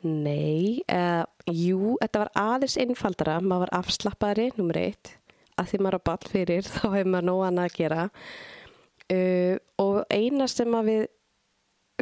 Nei, 0.04 0.82
uh, 0.92 1.24
jú, 1.48 1.94
þetta 2.02 2.24
var 2.24 2.30
aðeins 2.36 2.76
einfaldara, 2.80 3.38
maður 3.40 3.64
var 3.64 3.78
afslappaðri 3.80 4.50
nummið 4.58 4.80
eitt. 4.82 5.12
Að 5.56 5.70
því 5.70 5.80
maður 5.80 5.96
á 5.96 6.06
ball 6.10 6.30
fyrir 6.32 6.68
þá 6.74 6.82
hefur 6.82 7.10
maður 7.14 7.28
nóg 7.30 7.44
annað 7.48 7.70
að 7.70 7.78
gera. 7.78 8.04
Uh, 9.04 9.54
og 9.80 9.98
eina 10.12 10.48
sem 10.48 10.76
að 10.76 10.90
við 10.90 11.04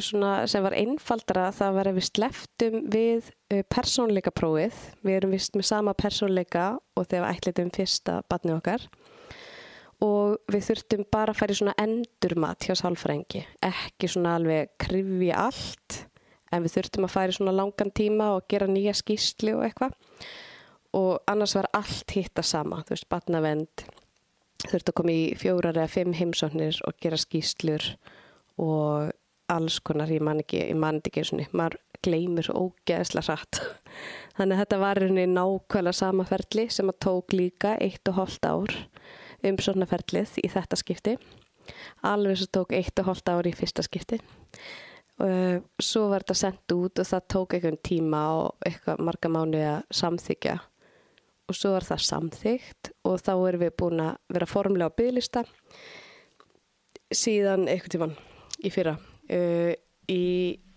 svona 0.00 0.46
sem 0.48 0.64
var 0.64 0.76
einfaldara 0.76 1.50
það 1.54 1.74
var 1.76 1.90
að 1.90 1.98
við 1.98 2.06
sleftum 2.08 2.76
við 2.92 3.30
uh, 3.52 3.62
persónleika 3.68 4.32
prófið 4.34 4.76
við 5.04 5.18
erum 5.18 5.34
vist 5.36 5.56
með 5.58 5.68
sama 5.68 5.94
persónleika 5.98 6.66
og 6.96 7.08
þegar 7.08 7.26
við 7.26 7.36
ætlitum 7.36 7.72
fyrsta 7.74 8.20
batni 8.30 8.54
okkar. 8.56 8.86
Og 10.02 10.40
við 10.50 10.64
þurftum 10.66 11.04
bara 11.14 11.34
að 11.34 11.52
í 11.52 11.58
svona 11.60 11.76
endurmat 11.78 12.64
hjá 12.66 12.74
sálfrængi 12.78 13.44
ekki 13.62 14.08
svona 14.10 14.34
alveg 14.38 14.72
krifi 14.82 15.30
allt 15.30 16.00
en 16.52 16.64
við 16.64 16.78
þurftum 16.78 17.06
að 17.06 17.28
í 17.30 17.36
svona 17.36 17.54
langan 17.54 17.92
tíma 17.94 18.32
og 18.36 18.48
gera 18.50 18.66
nýja 18.66 18.96
skýsli 18.98 19.54
og 19.54 19.62
eitthvað. 19.68 19.94
Og 20.98 21.22
annars 21.30 21.54
var 21.56 21.70
allt 21.76 22.16
hitt 22.16 22.36
að 22.36 22.50
sama 22.50 22.82
þú 22.82 22.96
veist 22.96 23.08
batnavend 23.12 23.86
þurftu 24.66 24.92
að 24.92 24.98
koma 24.98 25.14
í 25.14 25.22
fjórar 25.38 25.78
eða 25.78 25.90
fimm 25.90 26.12
heimsóknir 26.16 26.82
og 26.86 26.98
gera 27.02 27.18
skýslur 27.20 27.86
og 28.60 29.12
alls 29.52 29.78
konar, 29.84 30.10
ég 30.10 30.22
man 30.24 30.40
ekki, 30.42 30.60
ég 30.70 30.78
man 30.78 31.00
ekki 31.02 31.22
eins 31.22 31.32
og 31.34 31.40
niður, 31.40 31.56
maður 31.60 31.78
gleymir 32.02 32.46
svo 32.46 32.66
ógeðslega 32.66 33.36
rætt. 33.36 33.60
Þannig 34.36 34.56
að 34.56 34.62
þetta 34.62 34.78
var 34.82 35.02
einni 35.06 35.26
nákvæmlega 35.30 35.98
samaferli 35.98 36.66
sem 36.72 36.90
að 36.90 37.00
tók 37.06 37.36
líka 37.36 37.76
eitt 37.78 38.10
og 38.10 38.18
hóllt 38.20 38.48
ár 38.48 38.74
um 39.42 39.58
svona 39.58 39.88
ferlið 39.90 40.38
í 40.42 40.50
þetta 40.52 40.78
skipti. 40.78 41.16
Alveg 42.06 42.40
svo 42.40 42.50
tók 42.58 42.74
eitt 42.76 42.98
og 43.02 43.10
hóllt 43.10 43.30
ár 43.30 43.46
í 43.48 43.54
fyrsta 43.54 43.84
skipti. 43.86 44.18
Og 45.22 45.82
svo 45.82 46.08
var 46.10 46.24
þetta 46.24 46.38
sendt 46.40 46.74
út 46.74 46.98
og 46.98 47.06
það 47.06 47.26
tók 47.30 47.56
einhvern 47.56 47.80
tíma 47.84 48.22
og 48.40 48.66
eitthvað 48.66 49.04
marga 49.06 49.30
mánu 49.30 49.60
að 49.60 49.82
samþykja. 49.94 50.56
Og 51.50 51.58
svo 51.58 51.74
var 51.74 51.86
það 51.86 52.06
samþygt 52.08 52.92
og 53.06 53.20
þá 53.20 53.32
erum 53.36 53.64
við 53.66 53.76
búin 53.78 54.02
að 54.02 54.18
vera 54.32 54.48
formlega 54.48 54.88
á 54.88 54.96
bygglista 54.98 55.44
síðan 57.12 57.68
eitthvað 57.68 57.96
tíman 57.98 58.14
í 58.64 58.72
fyrra 58.72 58.96
uh, 59.32 59.72
í 60.12 60.22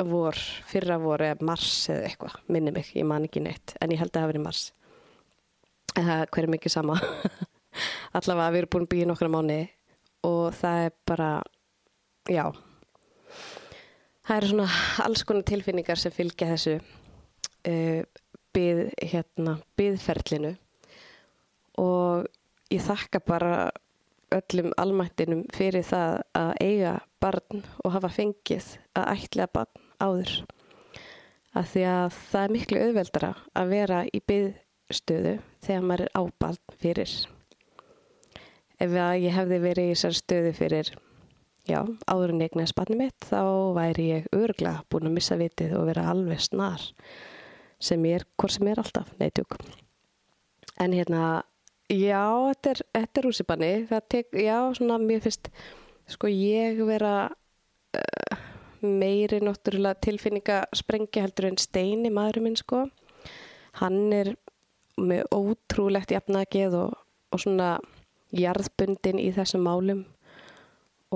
vor, 0.05 0.37
fyrra 0.69 0.97
vor 1.01 1.23
eða 1.25 1.45
mars 1.45 1.71
eða 1.91 2.09
eitthvað, 2.09 2.37
minni 2.51 2.73
mig, 2.75 2.91
ég 2.95 3.07
man 3.07 3.25
ekki 3.27 3.43
neitt 3.43 3.75
en 3.81 3.93
ég 3.93 4.01
held 4.01 4.11
að 4.11 4.17
það 4.17 4.25
hafi 4.25 4.33
verið 4.33 4.45
mars. 4.45 4.63
Eða 5.95 6.17
hver 6.27 6.45
er 6.45 6.53
mikið 6.55 6.75
sama. 6.75 6.99
Allavega 8.17 8.51
við 8.53 8.61
erum 8.61 8.73
búin 8.73 8.85
að 8.85 8.91
byggja 8.93 9.09
nokkra 9.11 9.31
mánu 9.31 9.59
og 10.25 10.43
það 10.55 10.83
er 10.85 10.93
bara 11.07 11.31
já. 12.31 12.45
Það 14.25 14.37
eru 14.37 14.51
svona 14.51 14.67
alls 15.05 15.23
konar 15.27 15.47
tilfinningar 15.47 16.01
sem 16.01 16.13
fylgja 16.13 16.51
þessu 16.53 16.77
uh, 16.79 18.01
byð, 18.55 18.85
hérna, 19.03 19.57
byðferlinu 19.77 20.55
og 21.81 22.29
ég 22.71 22.85
þakka 22.85 23.21
bara 23.27 23.55
öllum 24.35 24.71
almættinum 24.81 25.43
fyrir 25.53 25.85
það 25.85 26.21
að 26.35 26.53
eiga 26.63 26.93
barn 27.25 27.63
og 27.83 27.95
hafa 27.95 28.11
fengið 28.13 28.75
að 28.97 29.09
ætla 29.15 29.47
barn 29.53 29.81
áður. 29.99 30.33
Að 31.55 31.71
því 31.71 31.85
að 31.91 32.17
það 32.19 32.43
er 32.43 32.53
miklu 32.53 32.83
auðveldara 32.83 33.31
að 33.55 33.71
vera 33.71 34.01
í 34.05 34.21
byðstöðu 34.31 35.33
þegar 35.65 35.87
maður 35.87 36.05
er 36.05 36.19
ábarn 36.19 36.77
fyrir. 36.83 37.15
Ef 38.75 38.95
ég 39.23 39.31
hefði 39.31 39.59
verið 39.63 39.89
í 39.89 39.95
þessar 39.95 40.17
stöðu 40.19 40.51
fyrir 40.57 40.91
já, 41.65 41.79
áður 42.11 42.35
en 42.35 42.43
eignaðis 42.45 42.75
barni 42.77 42.99
mitt 42.99 43.27
þá 43.29 43.41
væri 43.77 44.09
ég 44.09 44.29
örgla 44.35 44.77
búin 44.91 45.09
að 45.09 45.15
missa 45.15 45.39
vitið 45.39 45.77
og 45.79 45.87
vera 45.89 46.09
alveg 46.11 46.43
snar 46.43 46.83
sem 47.81 48.03
ég 48.07 48.19
er, 48.19 48.27
hvort 48.37 48.53
sem 48.53 48.67
ég 48.67 48.75
er 48.75 48.81
alltaf, 48.83 49.09
neitjúk. 49.19 49.57
En 50.81 50.93
hérna 50.95 51.43
Já, 51.85 52.49
þetta 52.49 52.71
er, 52.71 52.79
er 52.97 53.21
rússipanni. 53.21 53.71
Það 53.85 54.05
tek, 54.09 54.31
já, 54.41 54.57
svona 54.73 54.95
mér 54.97 55.19
finnst, 55.21 55.51
sko 56.11 56.29
ég 56.31 56.81
vera 56.87 57.15
uh, 57.29 58.45
meiri 58.85 59.41
náttúrulega 59.43 59.99
tilfinningasprengja 60.05 61.25
heldur 61.25 61.49
en 61.49 61.59
steini 61.61 62.11
maðurinn 62.13 62.49
minn, 62.49 62.59
sko. 62.59 62.85
Hann 63.81 64.13
er 64.15 64.35
með 64.95 65.25
ótrúlegt 65.35 66.13
jafnageð 66.15 66.77
og, 66.79 66.97
og 67.33 67.41
svona 67.41 67.75
jarðbundin 68.35 69.19
í 69.19 69.31
þessum 69.35 69.65
málum. 69.65 70.05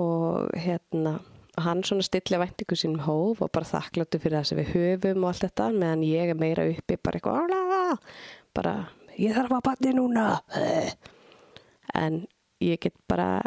Og 0.00 0.50
hérna 0.56 1.18
hann 1.60 1.82
svona 1.84 2.04
stilla 2.06 2.40
væntingu 2.40 2.76
sínum 2.78 3.04
hóf 3.04 3.42
og 3.44 3.50
bara 3.52 3.68
þakkláttu 3.68 4.20
fyrir 4.22 4.38
það 4.38 4.48
sem 4.48 4.60
við 4.60 4.74
höfum 4.74 5.24
og 5.24 5.32
allt 5.32 5.44
þetta 5.44 5.66
meðan 5.74 6.04
ég 6.06 6.32
er 6.32 6.38
meira 6.38 6.66
uppi 6.70 6.96
bara 6.96 7.20
eitthvað 7.20 7.98
bara 8.56 8.74
ég 9.18 9.34
þarf 9.36 9.56
að 9.58 9.64
batni 9.70 9.96
núna. 9.96 10.28
En 11.90 12.20
ég 12.62 12.78
get 12.78 12.94
bara 13.10 13.40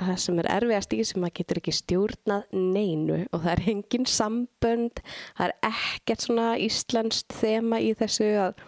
það 0.00 0.18
sem 0.22 0.40
er 0.42 0.48
erfiðast 0.52 0.96
í 0.96 1.02
sem 1.08 1.22
maður 1.22 1.36
getur 1.40 1.60
ekki 1.62 1.76
stjórnað 1.76 2.56
neinu 2.56 3.20
og 3.30 3.44
það 3.44 3.52
er 3.54 3.62
engin 3.72 4.08
sambönd 4.10 5.00
það 5.38 5.46
er 5.46 5.54
ekkert 5.70 6.26
svona 6.26 6.48
íslenskt 6.60 7.38
þema 7.40 7.80
í 7.80 7.94
þessu 7.96 8.28
að 8.42 8.66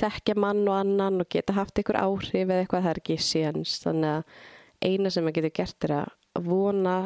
þekkja 0.00 0.36
mann 0.38 0.62
og 0.68 0.76
annan 0.78 1.20
og 1.24 1.30
geta 1.32 1.56
haft 1.56 1.78
einhver 1.80 1.98
áhrif 2.00 2.46
eða 2.46 2.62
eitthvað 2.62 2.84
það 2.86 2.92
er 2.92 3.02
ekki 3.02 3.18
séns 3.26 3.76
þannig 3.82 4.20
að 4.20 4.90
eina 4.90 5.12
sem 5.12 5.26
maður 5.26 5.40
getur 5.40 5.56
gert 5.60 5.88
er 5.88 5.96
að 5.98 6.46
vona 6.46 6.96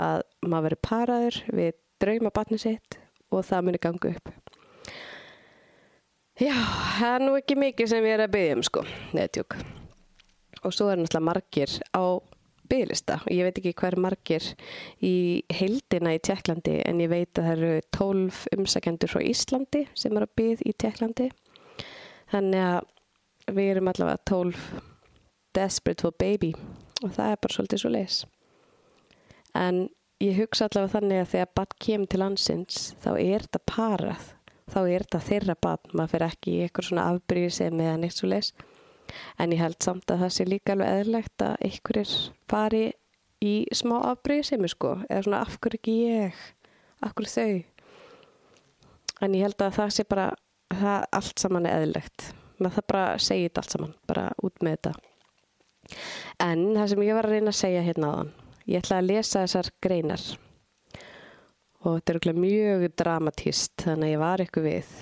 að 0.00 0.22
maður 0.44 0.68
veri 0.68 0.80
paraður 0.84 1.40
við 1.54 1.72
drauma 2.02 2.32
batni 2.34 2.60
sitt 2.60 2.98
og 3.32 3.46
það 3.46 3.66
muni 3.68 3.80
ganga 3.82 4.12
upp. 4.14 4.32
Já, 6.34 6.54
það 6.98 7.12
er 7.12 7.24
nú 7.24 7.34
ekki 7.38 7.56
mikið 7.58 7.90
sem 7.90 8.06
ég 8.08 8.16
er 8.16 8.24
að 8.24 8.32
byggja 8.34 8.54
um 8.56 8.64
sko, 8.66 8.82
neðtjók. 9.14 9.56
Og 10.64 10.74
svo 10.74 10.88
er 10.90 10.98
náttúrulega 10.98 11.28
margir 11.28 11.74
á 11.94 12.02
bygglista 12.70 13.18
og 13.22 13.30
ég 13.32 13.46
veit 13.46 13.60
ekki 13.60 13.74
hver 13.80 13.96
margir 14.00 14.46
í 15.04 15.14
heildina 15.52 16.14
í 16.16 16.20
Tjekklandi 16.24 16.78
en 16.84 17.02
ég 17.04 17.12
veit 17.12 17.38
að 17.38 17.48
það 17.48 17.54
eru 17.54 17.86
tólf 17.94 18.44
umsækjendur 18.56 19.12
frá 19.12 19.22
Íslandi 19.24 19.84
sem 19.94 20.14
eru 20.16 20.28
að 20.28 20.36
byggja 20.40 20.68
í 20.70 20.76
Tjekklandi. 20.82 21.28
Þannig 22.32 22.64
að 22.64 23.56
við 23.58 23.70
erum 23.74 23.90
allavega 23.92 24.22
tólf 24.30 24.68
desperate 25.54 26.02
for 26.02 26.16
baby 26.18 26.54
og 27.04 27.12
það 27.14 27.30
er 27.30 27.42
bara 27.42 27.56
svolítið 27.56 27.82
svo 27.82 27.92
leis. 27.92 28.20
En 29.54 29.84
ég 30.22 30.38
hugsa 30.38 30.68
allavega 30.68 30.96
þannig 30.96 31.22
að 31.22 31.32
þegar 31.34 31.52
bann 31.58 31.76
kemur 31.86 32.10
til 32.10 32.22
landsins 32.22 32.84
þá 33.04 33.10
er 33.14 33.44
þetta 33.44 33.62
parað, 33.70 34.30
þá 34.72 34.80
er 34.82 35.04
þetta 35.04 35.24
þeirra 35.28 35.56
bann, 35.66 35.90
maður 35.92 36.14
fyrir 36.14 36.26
ekki 36.30 36.54
í 36.54 36.62
eitthvað 36.64 36.88
svona 36.88 37.08
afbríðisem 37.12 37.84
eða 37.84 37.98
neitt 38.02 38.18
svo 38.18 38.30
leis. 38.32 38.54
En 39.38 39.52
ég 39.54 39.60
held 39.60 39.80
samt 39.84 40.10
að 40.10 40.24
það 40.24 40.34
sé 40.36 40.46
líka 40.48 40.74
alveg 40.74 41.00
eðlegt 41.00 41.44
að 41.44 41.56
einhverjir 41.68 42.14
fari 42.50 42.84
í 43.44 43.54
smá 43.76 43.96
afbríðisemi 44.12 44.70
sko, 44.72 44.94
eða 45.08 45.24
svona 45.26 45.42
af 45.44 45.58
hverju 45.58 45.80
ekki 45.80 45.96
ég, 46.08 46.44
af 47.04 47.14
hverju 47.16 47.34
þau. 47.34 47.58
En 49.24 49.36
ég 49.36 49.44
held 49.46 49.64
að 49.64 49.76
það 49.78 49.92
sé 49.96 50.06
bara, 50.08 50.28
það 50.72 51.08
allt 51.20 51.44
saman 51.44 51.68
er 51.68 51.84
eðlegt. 51.84 52.30
Maður 52.58 52.78
það 52.78 52.88
bara 52.92 53.04
segja 53.18 53.48
þetta 53.50 53.64
allt 53.64 53.76
saman, 53.76 53.94
bara 54.08 54.24
út 54.46 54.64
með 54.64 54.78
þetta. 54.78 54.94
En 56.44 56.64
það 56.72 56.90
sem 56.92 57.04
ég 57.04 57.18
var 57.18 57.28
að 57.28 57.36
reyna 57.36 57.52
að 57.52 57.60
segja 57.60 57.84
hérna 57.84 58.10
á 58.10 58.14
þann, 58.16 58.34
ég 58.64 58.80
ætla 58.80 58.98
að 59.02 59.08
lesa 59.10 59.44
þessar 59.44 59.70
greinar 59.84 60.24
og 61.84 61.98
þetta 62.00 62.30
er 62.30 62.38
mjög 62.40 62.86
dramatíst 62.96 63.82
þannig 63.84 64.08
að 64.08 64.14
ég 64.14 64.22
var 64.22 64.42
ykkur 64.44 64.64
við. 64.64 64.92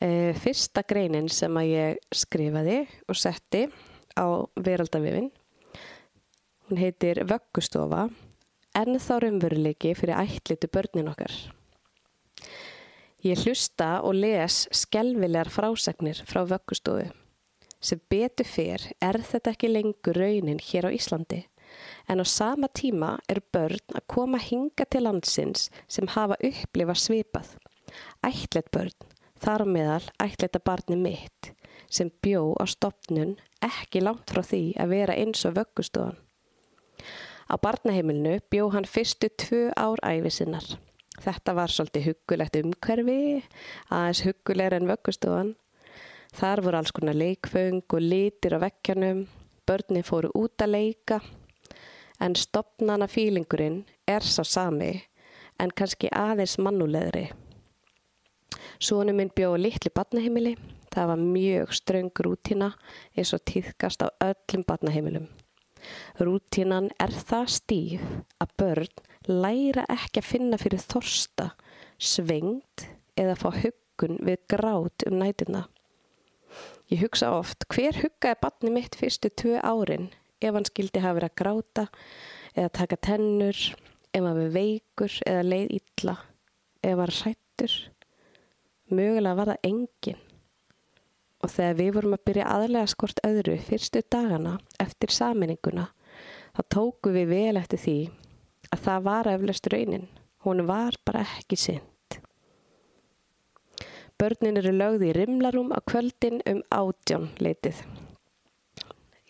E, 0.00 0.32
fyrsta 0.40 0.82
greinin 0.88 1.28
sem 1.28 1.56
að 1.60 1.70
ég 1.70 2.16
skrifaði 2.16 2.78
og 3.08 3.18
setti 3.20 3.66
á 4.16 4.26
veraldavifin, 4.56 5.28
hún 6.68 6.80
heitir 6.80 7.22
Vöggustofa, 7.28 8.06
en 8.80 9.00
þá 9.02 9.14
raunveruleiki 9.24 9.92
fyrir 9.98 10.16
ætlitu 10.22 10.70
börnin 10.72 11.10
okkar. 11.12 11.34
Ég 13.20 13.44
hlusta 13.44 13.98
og 14.00 14.16
les 14.16 14.62
skelvilegar 14.72 15.52
frásagnir 15.52 16.22
frá 16.24 16.46
Vöggustofu. 16.48 17.10
Sem 17.80 18.00
betur 18.12 18.48
fyrr 18.48 18.82
er 19.00 19.20
þetta 19.24 19.54
ekki 19.54 19.68
lengur 19.68 20.16
raunin 20.16 20.60
hér 20.60 20.88
á 20.88 20.90
Íslandi 20.92 21.44
en 22.08 22.20
á 22.20 22.26
sama 22.26 22.68
tíma 22.68 23.18
er 23.28 23.40
börn 23.52 23.94
að 23.94 24.06
koma 24.14 24.38
hinga 24.42 24.86
til 24.90 25.04
landsins 25.06 25.68
sem 25.88 26.08
hafa 26.14 26.38
upplifa 26.48 26.96
svipað. 26.96 27.54
Ætlet 28.26 28.70
börn, 28.74 28.94
þar 29.40 29.64
á 29.64 29.68
meðal 29.76 30.06
ætleta 30.22 30.60
barni 30.64 30.98
mitt 31.00 31.52
sem 31.90 32.10
bjó 32.22 32.52
á 32.60 32.64
stopnun 32.70 33.36
ekki 33.64 34.02
langt 34.04 34.30
frá 34.30 34.44
því 34.46 34.62
að 34.78 34.92
vera 34.94 35.16
eins 35.18 35.42
og 35.48 35.56
vöggustofan. 35.58 36.20
Á 37.50 37.54
barnaheimilinu 37.58 38.38
bjó 38.52 38.68
hann 38.74 38.86
fyrstu 38.86 39.32
tvö 39.42 39.64
ár 39.74 39.98
æfi 40.06 40.30
sinnar. 40.30 40.66
Þetta 41.20 41.56
var 41.58 41.72
svolítið 41.72 42.06
huggulegt 42.10 42.60
umhverfi, 42.60 43.42
aðeins 43.90 44.22
huggulegur 44.24 44.78
en 44.78 44.88
vöggustofan 44.88 45.50
Þar 46.30 46.62
voru 46.62 46.78
alls 46.78 46.92
konar 46.94 47.16
leikföng 47.18 47.82
og 47.90 48.02
litir 48.04 48.54
á 48.54 48.62
vekkjanum, 48.62 49.24
börnin 49.66 50.06
fóru 50.06 50.30
út 50.38 50.62
að 50.62 50.74
leika, 50.76 51.18
en 52.22 52.36
stopnana 52.38 53.08
fílingurinn 53.10 53.82
er 54.06 54.22
sá 54.22 54.44
sami, 54.46 54.92
en 55.58 55.74
kannski 55.74 56.10
aðeins 56.14 56.56
mannulegri. 56.62 57.30
Sónu 58.80 59.12
minn 59.12 59.28
bjóði 59.36 59.66
litli 59.66 59.90
badnaheimili, 59.92 60.54
það 60.88 61.10
var 61.10 61.20
mjög 61.20 61.72
ströng 61.76 62.22
rútina 62.24 62.70
eins 63.12 63.34
og 63.36 63.42
týðkast 63.44 64.00
á 64.00 64.08
öllum 64.24 64.64
badnaheimilum. 64.64 65.26
Rútinan 66.16 66.88
er 66.96 67.12
það 67.12 67.50
stíf 67.58 68.06
að 68.40 68.54
börn 68.62 69.02
læra 69.28 69.84
ekki 69.92 70.22
að 70.22 70.30
finna 70.30 70.60
fyrir 70.60 70.80
þorsta, 70.80 71.50
svengt 72.00 72.86
eða 73.20 73.36
fá 73.42 73.50
huggun 73.58 74.16
við 74.24 74.40
grát 74.48 75.06
um 75.10 75.20
nætina. 75.20 75.66
Ég 76.88 77.04
hugsa 77.04 77.34
oft, 77.36 77.68
hver 77.68 78.00
huggaði 78.00 78.40
barni 78.40 78.74
mitt 78.80 78.96
fyrstu 78.96 79.28
tvö 79.28 79.60
árin 79.60 80.08
ef 80.40 80.56
hann 80.56 80.64
skildi 80.64 81.04
hafa 81.04 81.20
verið 81.20 81.30
að 81.34 81.38
gráta 81.42 81.88
eða 82.56 82.74
taka 82.80 82.96
tennur, 82.96 83.58
ef 84.08 84.24
hann 84.24 84.40
verið 84.40 84.56
veikur 84.56 85.22
eða 85.28 85.48
leið 85.52 85.80
illa, 85.82 86.20
ef 86.80 86.88
hann 86.88 87.02
var 87.04 87.18
hrættur. 87.20 87.80
Mögulega 88.90 89.36
var 89.38 89.52
það 89.52 89.68
engin. 89.70 90.22
Og 91.40 91.52
þegar 91.54 91.76
við 91.78 91.92
vorum 91.96 92.16
að 92.16 92.24
byrja 92.28 92.48
aðlega 92.52 92.90
skort 92.90 93.20
öðru 93.24 93.54
fyrstu 93.64 94.02
dagana 94.12 94.56
eftir 94.82 95.12
saminninguna, 95.14 95.86
þá 96.56 96.60
tóku 96.74 97.12
við 97.14 97.30
vel 97.30 97.60
eftir 97.60 97.80
því 97.80 97.98
að 98.70 98.82
það 98.86 99.06
var 99.06 99.30
eflaust 99.30 99.70
raunin. 99.72 100.08
Hún 100.44 100.66
var 100.68 100.96
bara 101.06 101.22
ekki 101.38 101.56
sinn. 101.60 101.86
Börnin 104.20 104.58
eru 104.60 104.72
lögð 104.76 105.06
í 105.08 105.12
rimlarum 105.16 105.70
á 105.72 105.80
kvöldin 105.80 106.42
um 106.50 106.58
átján 106.68 107.30
leitið. 107.40 107.78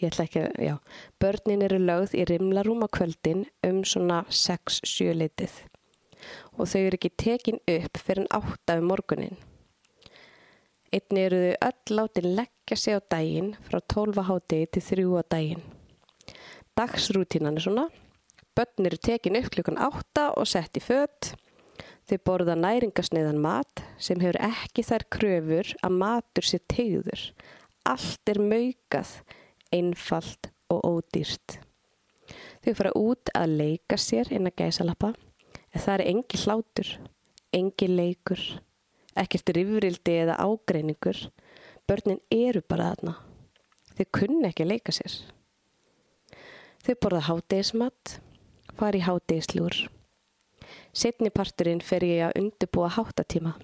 Ég 0.01 0.09
ætla 0.09 0.25
ekki 0.25 0.41
að, 0.41 0.57
já, 0.65 0.75
börnin 1.23 1.63
eru 1.63 1.79
lögð 1.79 2.17
í 2.19 2.25
rimlarum 2.27 2.83
á 2.83 2.89
kvöldin 2.91 3.45
um 3.69 3.85
svona 3.87 4.25
6-7 4.27 5.13
leitið 5.15 5.61
og 6.57 6.69
þau 6.69 6.81
eru 6.81 6.99
ekki 6.99 7.13
tekin 7.23 7.61
upp 7.71 8.01
fyrir 8.01 8.25
en 8.25 8.33
átta 8.41 8.81
um 8.81 8.91
morgunin. 8.91 9.39
Einni 10.91 11.25
eru 11.27 11.41
þau 11.43 11.69
öll 11.69 11.97
látið 11.99 12.31
leggja 12.41 12.77
sig 12.77 12.99
á 12.99 13.01
daginn 13.15 13.53
frá 13.69 13.79
12 13.95 14.25
hátegi 14.27 14.71
til 14.75 14.87
3 14.89 15.21
á 15.21 15.23
daginn. 15.37 15.63
Dagsrútínan 16.79 17.59
er 17.61 17.67
svona, 17.67 17.87
börn 18.57 18.89
eru 18.89 18.99
tekin 18.99 19.39
upp 19.39 19.53
klukkan 19.55 19.79
8 19.79 20.33
og 20.35 20.49
sett 20.51 20.81
í 20.81 20.83
fött 20.83 21.35
Þau 22.11 22.19
borða 22.27 22.57
næringasneiðan 22.59 23.37
mat 23.39 23.85
sem 24.03 24.19
hefur 24.19 24.41
ekki 24.43 24.83
þær 24.83 25.05
kröfur 25.15 25.69
að 25.87 25.99
matur 26.01 26.47
sér 26.49 26.63
tegður. 26.73 27.21
Allt 27.87 28.33
er 28.33 28.41
maukað, 28.43 29.13
einfalt 29.71 30.49
og 30.75 30.81
ódýrt. 30.89 31.61
Þau 32.67 32.73
fara 32.81 32.93
út 32.99 33.31
að 33.39 33.55
leika 33.61 33.95
sér 33.95 34.33
inn 34.35 34.51
að 34.51 34.59
gæsalappa 34.59 35.13
en 35.15 35.85
það 35.85 35.95
er 35.95 36.05
engi 36.11 36.43
hlátur, 36.43 36.91
engi 37.55 37.89
leikur, 37.93 38.43
ekkert 39.19 39.53
rifrildi 39.55 40.17
eða 40.25 40.39
ágreiningur. 40.39 41.19
Börnin 41.89 42.21
eru 42.31 42.63
bara 42.63 42.93
þarna. 42.93 43.15
Þau 43.99 44.07
kunni 44.17 44.49
ekki 44.49 44.65
að 44.65 44.73
leika 44.73 44.95
sér. 44.95 45.17
Þau 46.81 46.95
borða 47.03 47.25
hátegismat, 47.27 48.21
fari 48.79 49.03
hátegislúr. 49.05 49.77
Setni 50.95 51.33
parturinn 51.35 51.83
fer 51.85 52.07
ég 52.07 52.29
að 52.29 52.39
undirbúa 52.41 52.91
háttatíma. 52.95 53.57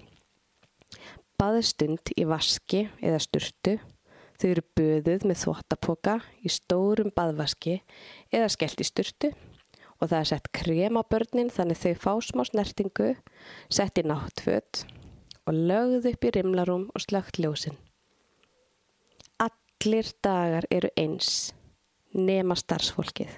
Baðstund 1.37 2.11
í 2.17 2.25
vaski 2.27 2.87
eða 3.01 3.21
sturtu. 3.23 3.77
Þau 4.37 4.49
eru 4.51 4.63
böðuð 4.77 5.25
með 5.25 5.39
þvóttapoka 5.41 6.19
í 6.45 6.51
stórum 6.53 7.09
baðvaski 7.15 7.79
eða 8.29 8.51
skellt 8.53 8.83
í 8.83 8.85
sturtu 8.85 9.31
og 9.97 10.11
það 10.11 10.19
er 10.19 10.29
sett 10.29 10.51
krem 10.53 10.99
á 11.01 11.03
börnin 11.09 11.49
þannig 11.49 11.79
þau 11.81 11.93
fá 12.03 12.11
smá 12.21 12.43
snertingu, 12.45 13.15
sett 13.65 13.97
í 13.97 14.05
náttföt 14.05 14.83
og 15.47 15.55
lögð 15.55 16.09
upp 16.11 16.27
í 16.27 16.31
rimlarum 16.35 16.87
og 16.93 17.03
slögt 17.03 17.39
ljósin. 17.39 17.77
Allir 19.39 20.11
dagar 20.25 20.67
eru 20.71 20.91
eins, 20.99 21.53
nema 22.13 22.57
starfsfólkið. 22.59 23.31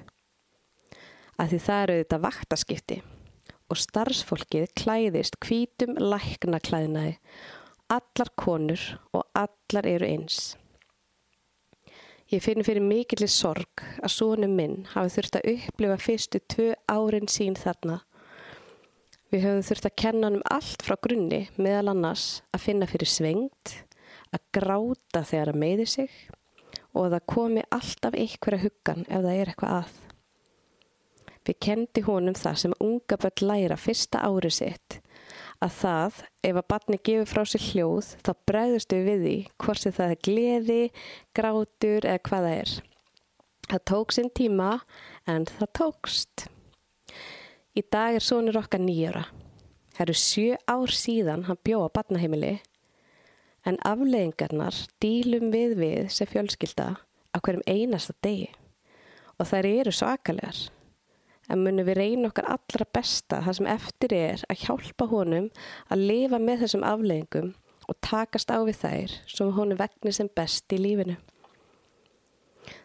Að 1.39 1.53
því 1.53 1.59
það 1.67 1.83
eru 1.83 1.97
þetta 2.01 2.21
vaktaskipti 2.25 3.01
og 3.69 3.77
starfsfólkið 3.77 4.71
klæðist 4.79 5.37
hvítum 5.45 5.93
læknaklæðnaði, 6.01 7.19
allar 7.93 8.33
konur 8.35 8.81
og 9.13 9.27
allar 9.37 9.87
eru 9.89 10.09
eins. 10.09 10.57
Ég 12.29 12.43
finn 12.45 12.61
fyrir 12.61 12.83
mikillir 12.85 13.31
sorg 13.33 13.81
að 14.03 14.13
sónum 14.13 14.51
minn 14.57 14.83
hafi 14.91 15.15
þurft 15.15 15.39
að 15.39 15.47
upplifa 15.55 15.95
fyrstu 16.01 16.41
tvö 16.53 16.67
árin 16.85 17.29
sín 17.31 17.55
þarna. 17.57 18.03
Við 19.29 19.45
höfum 19.45 19.65
þurft 19.67 19.85
að 19.85 19.97
kenna 20.01 20.25
hann 20.25 20.39
um 20.39 20.47
allt 20.49 20.83
frá 20.85 20.95
grunni 20.97 21.43
meðal 21.61 21.91
annars 21.91 22.27
að 22.55 22.63
finna 22.65 22.87
fyrir 22.89 23.09
svengt, 23.09 23.75
að 24.33 24.45
gráta 24.57 25.21
þegar 25.21 25.51
að 25.53 25.59
meiði 25.63 25.85
sig 25.89 26.15
og 26.95 27.03
að 27.05 27.15
það 27.15 27.27
komi 27.33 27.65
alltaf 27.75 28.17
einhverja 28.17 28.63
huggan 28.63 29.05
ef 29.05 29.21
það 29.25 29.35
er 29.35 29.51
eitthvað 29.51 29.75
að. 29.75 29.91
Við 31.45 31.59
kendi 31.65 32.05
honum 32.05 32.37
það 32.37 32.57
sem 32.63 32.75
unga 32.83 33.17
börn 33.21 33.45
læra 33.51 33.77
fyrsta 33.79 34.25
árið 34.25 34.57
sitt 34.57 34.99
að 35.59 35.73
það, 35.75 36.19
ef 36.47 36.57
að 36.59 36.67
barni 36.71 36.99
gefur 37.03 37.29
frá 37.29 37.41
sér 37.51 37.63
hljóð, 37.69 38.11
þá 38.23 38.31
bregðustu 38.49 38.99
við 39.05 39.25
því 39.25 39.37
hvort 39.59 39.83
sem 39.83 39.95
það 39.95 40.13
er 40.13 40.21
gleði, 40.27 40.83
grátur 41.35 42.07
eða 42.07 42.21
hvaða 42.29 42.53
er. 42.61 42.75
Það 43.69 43.83
tók 43.91 44.15
sinn 44.15 44.31
tíma 44.33 44.69
en 45.29 45.45
það 45.59 45.75
tókst. 45.81 46.45
Í 47.77 47.84
dag 47.86 48.15
er 48.17 48.23
sonur 48.25 48.58
okkar 48.58 48.82
nýjara. 48.82 49.27
Það 49.93 50.01
eru 50.08 50.13
sjö 50.17 50.55
ár 50.65 50.93
síðan 50.95 51.43
hann 51.45 51.60
bjóða 51.67 51.91
barnaheimili 51.93 52.55
en 53.67 53.77
afleðingarnar 53.86 54.77
dílum 55.03 55.51
við 55.53 55.75
við 55.77 56.08
sem 56.15 56.29
fjölskylda 56.32 56.88
á 57.29 57.38
hverjum 57.38 57.65
einasta 57.69 58.15
degi 58.25 58.47
og 59.38 59.49
þær 59.51 59.67
eru 59.69 59.93
svakalegar. 59.93 60.58
En 61.49 61.62
munum 61.65 61.86
við 61.86 61.99
reyna 61.99 62.32
okkar 62.32 62.49
allra 62.55 62.88
besta 62.97 63.41
það 63.45 63.58
sem 63.60 63.69
eftir 63.75 64.15
er 64.17 64.45
að 64.49 64.63
hjálpa 64.63 65.08
honum 65.12 65.49
að 65.93 66.05
lifa 66.12 66.39
með 66.41 66.63
þessum 66.63 66.86
afleðingum 66.89 67.51
og 67.89 67.99
takast 68.05 68.49
á 68.49 68.58
við 68.65 68.79
þær 68.82 69.13
sem 69.29 69.53
honum 69.60 69.77
vegnir 69.77 70.17
sem 70.17 70.32
best 70.41 70.73
í 70.73 70.82
lífinu. 70.82 71.19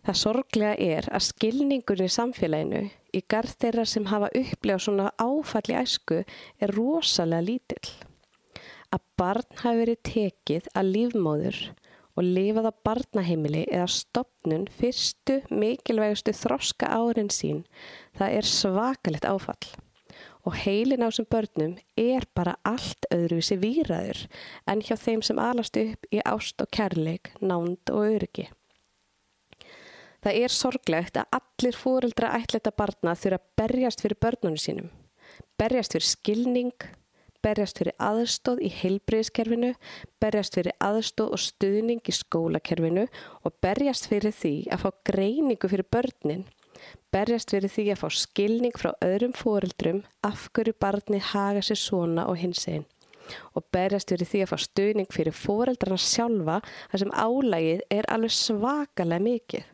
Það 0.05 0.21
sorglega 0.21 0.77
er 0.77 1.09
að 1.09 1.27
skilningunni 1.31 2.09
í 2.09 2.15
samfélaginu 2.19 2.85
í 3.15 3.23
garð 3.31 3.55
þeirra 3.63 3.85
sem 3.89 4.09
hafa 4.11 4.33
upplegað 4.35 4.85
svona 4.87 5.13
áfalli 5.23 5.79
æsku 5.79 6.21
er 6.25 6.75
rosalega 6.75 7.47
lítill. 7.49 7.95
Að 8.95 9.07
barn 9.19 9.63
hafi 9.63 9.81
verið 9.81 10.03
tekið 10.09 10.69
að 10.75 10.91
lífmóður 10.97 11.61
og 12.15 12.27
lifað 12.27 12.69
á 12.71 12.73
barnaheimili 12.87 13.65
eða 13.67 13.89
stopnun 13.91 14.67
fyrstu 14.79 15.41
mikilvægustu 15.51 16.35
þroska 16.39 16.91
árin 16.95 17.31
sín, 17.35 17.65
það 18.15 18.39
er 18.39 18.51
svakalegt 18.51 19.27
áfall. 19.27 19.73
Og 20.45 20.55
heilin 20.61 21.03
á 21.03 21.09
þessum 21.09 21.31
börnum 21.33 21.79
er 21.99 22.27
bara 22.37 22.59
allt 22.69 23.09
öðruvísi 23.15 23.57
výraður 23.59 24.27
en 24.71 24.85
hjá 24.85 24.95
þeim 25.01 25.25
sem 25.25 25.41
alast 25.41 25.79
upp 25.81 26.07
í 26.13 26.21
ást 26.21 26.61
og 26.61 26.71
kærleik, 26.71 27.33
nánd 27.41 27.91
og 27.91 28.05
öryggi. 28.13 28.51
Það 30.25 30.39
er 30.41 30.53
sorglegt 30.57 31.19
að 31.21 31.35
allir 31.37 31.77
fóreldra 31.77 32.31
ætleita 32.39 32.71
barna 32.73 33.13
þurfa 33.13 33.37
að 33.37 33.49
berjast 33.61 34.01
fyrir 34.01 34.17
börnunum 34.25 34.57
sínum. 34.57 34.87
Berjast 35.61 35.93
fyrir 35.93 36.07
skilning, 36.09 36.87
berjast 37.45 37.77
fyrir 37.77 37.93
aðstóð 38.01 38.63
í 38.65 38.71
heilbreyðiskerfinu, 38.73 39.75
berjast 40.25 40.57
fyrir 40.57 40.73
aðstóð 40.81 41.35
og 41.37 41.43
stuðning 41.45 42.09
í 42.09 42.15
skólakerfinu 42.17 43.05
og 43.45 43.57
berjast 43.61 44.09
fyrir 44.09 44.33
því 44.33 44.55
að 44.73 44.87
fá 44.87 44.89
greiningu 45.11 45.71
fyrir 45.75 45.91
börnin. 45.93 46.47
Berjast 47.13 47.53
fyrir 47.53 47.75
því 47.77 47.87
að 47.93 48.01
fá 48.07 48.09
skilning 48.23 48.81
frá 48.81 48.95
öðrum 49.05 49.37
fóreldrum 49.37 50.01
af 50.25 50.49
hverju 50.57 50.73
barni 50.81 51.21
haga 51.21 51.61
sér 51.61 51.83
svona 51.85 52.25
og 52.33 52.41
hins 52.41 52.65
einn 52.65 52.89
og 53.57 53.65
berjast 53.73 54.11
fyrir 54.13 54.29
því 54.29 54.41
að 54.45 54.51
fá 54.51 54.59
stuðning 54.61 55.13
fyrir 55.13 55.37
fóreldrarna 55.37 55.97
sjálfa 55.97 56.59
þar 56.91 57.01
sem 57.01 57.15
álægið 57.17 57.87
er 57.97 58.09
alveg 58.13 58.35
svakalega 58.37 59.25
mikið 59.25 59.71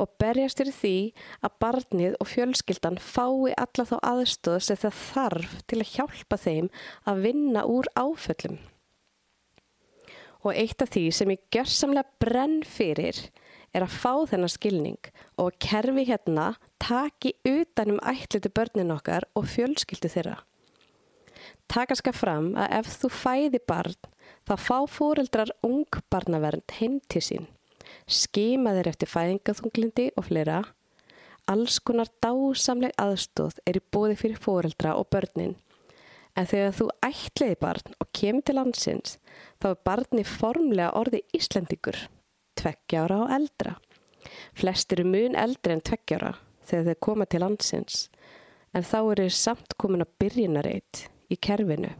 og 0.00 0.16
berjast 0.20 0.60
fyrir 0.60 0.76
því 0.76 0.96
að 1.44 1.56
barnið 1.62 2.16
og 2.22 2.30
fjölskyldan 2.30 2.98
fái 3.02 3.52
alla 3.60 3.86
þá 3.90 3.96
aðstöð 4.00 4.58
sem 4.64 4.80
það 4.80 5.00
þarf 5.04 5.54
til 5.68 5.80
að 5.80 5.92
hjálpa 5.94 6.40
þeim 6.40 6.70
að 7.10 7.22
vinna 7.26 7.64
úr 7.68 7.90
áföllum. 7.98 8.58
Og 10.40 10.56
eitt 10.56 10.80
af 10.80 10.94
því 10.94 11.04
sem 11.12 11.32
ég 11.34 11.42
gjörsamlega 11.52 12.16
brenn 12.22 12.62
fyrir 12.64 13.18
er 13.76 13.84
að 13.84 13.96
fá 14.00 14.12
þennan 14.30 14.50
skilning 14.50 15.10
og 15.36 15.50
að 15.50 15.58
kerfi 15.66 16.06
hérna 16.08 16.46
taki 16.80 17.34
utanum 17.46 18.00
ætlitu 18.00 18.50
börnin 18.56 18.94
okkar 18.94 19.28
og 19.36 19.50
fjölskyldu 19.52 20.10
þeirra. 20.10 20.38
Taka 21.70 21.94
ska 21.94 22.12
fram 22.16 22.54
að 22.58 22.72
ef 22.80 22.90
þú 23.02 23.12
fæði 23.14 23.60
barn 23.68 23.96
þá 24.48 24.54
fá 24.58 24.76
fóreldrar 24.90 25.52
ung 25.66 25.86
barnavernd 26.10 26.78
heim 26.80 26.98
til 27.08 27.22
sín 27.22 27.50
skima 28.06 28.74
þeir 28.76 28.90
eftir 28.92 29.10
fæðingaþunglindi 29.10 30.10
og 30.16 30.28
fleira. 30.28 30.60
Alls 31.50 31.80
konar 31.82 32.10
dásamleg 32.22 32.94
aðstóð 33.00 33.58
er 33.66 33.80
í 33.80 33.84
bóði 33.92 34.16
fyrir 34.20 34.40
fóreldra 34.42 34.94
og 34.98 35.08
börnin. 35.10 35.56
En 36.38 36.46
þegar 36.46 36.76
þú 36.78 36.86
ætliði 37.04 37.56
barn 37.60 37.96
og 37.98 38.10
kemur 38.14 38.44
til 38.46 38.56
landsins, 38.60 39.16
þá 39.58 39.72
er 39.72 39.80
barni 39.88 40.24
formlega 40.26 40.92
orði 41.00 41.24
Íslandingur, 41.36 41.98
tveggjára 42.60 43.24
og 43.24 43.34
eldra. 43.34 43.74
Flest 44.54 44.92
eru 44.94 45.08
mun 45.08 45.34
eldri 45.38 45.74
en 45.74 45.82
tveggjára 45.82 46.36
þegar 46.70 46.86
þeir 46.86 47.00
koma 47.02 47.26
til 47.26 47.42
landsins, 47.42 48.04
en 48.76 48.86
þá 48.86 48.98
eru 49.00 49.26
samt 49.34 49.74
komin 49.80 50.06
að 50.06 50.14
byrjunareit 50.22 51.08
í 51.30 51.38
kerfinu. 51.40 51.90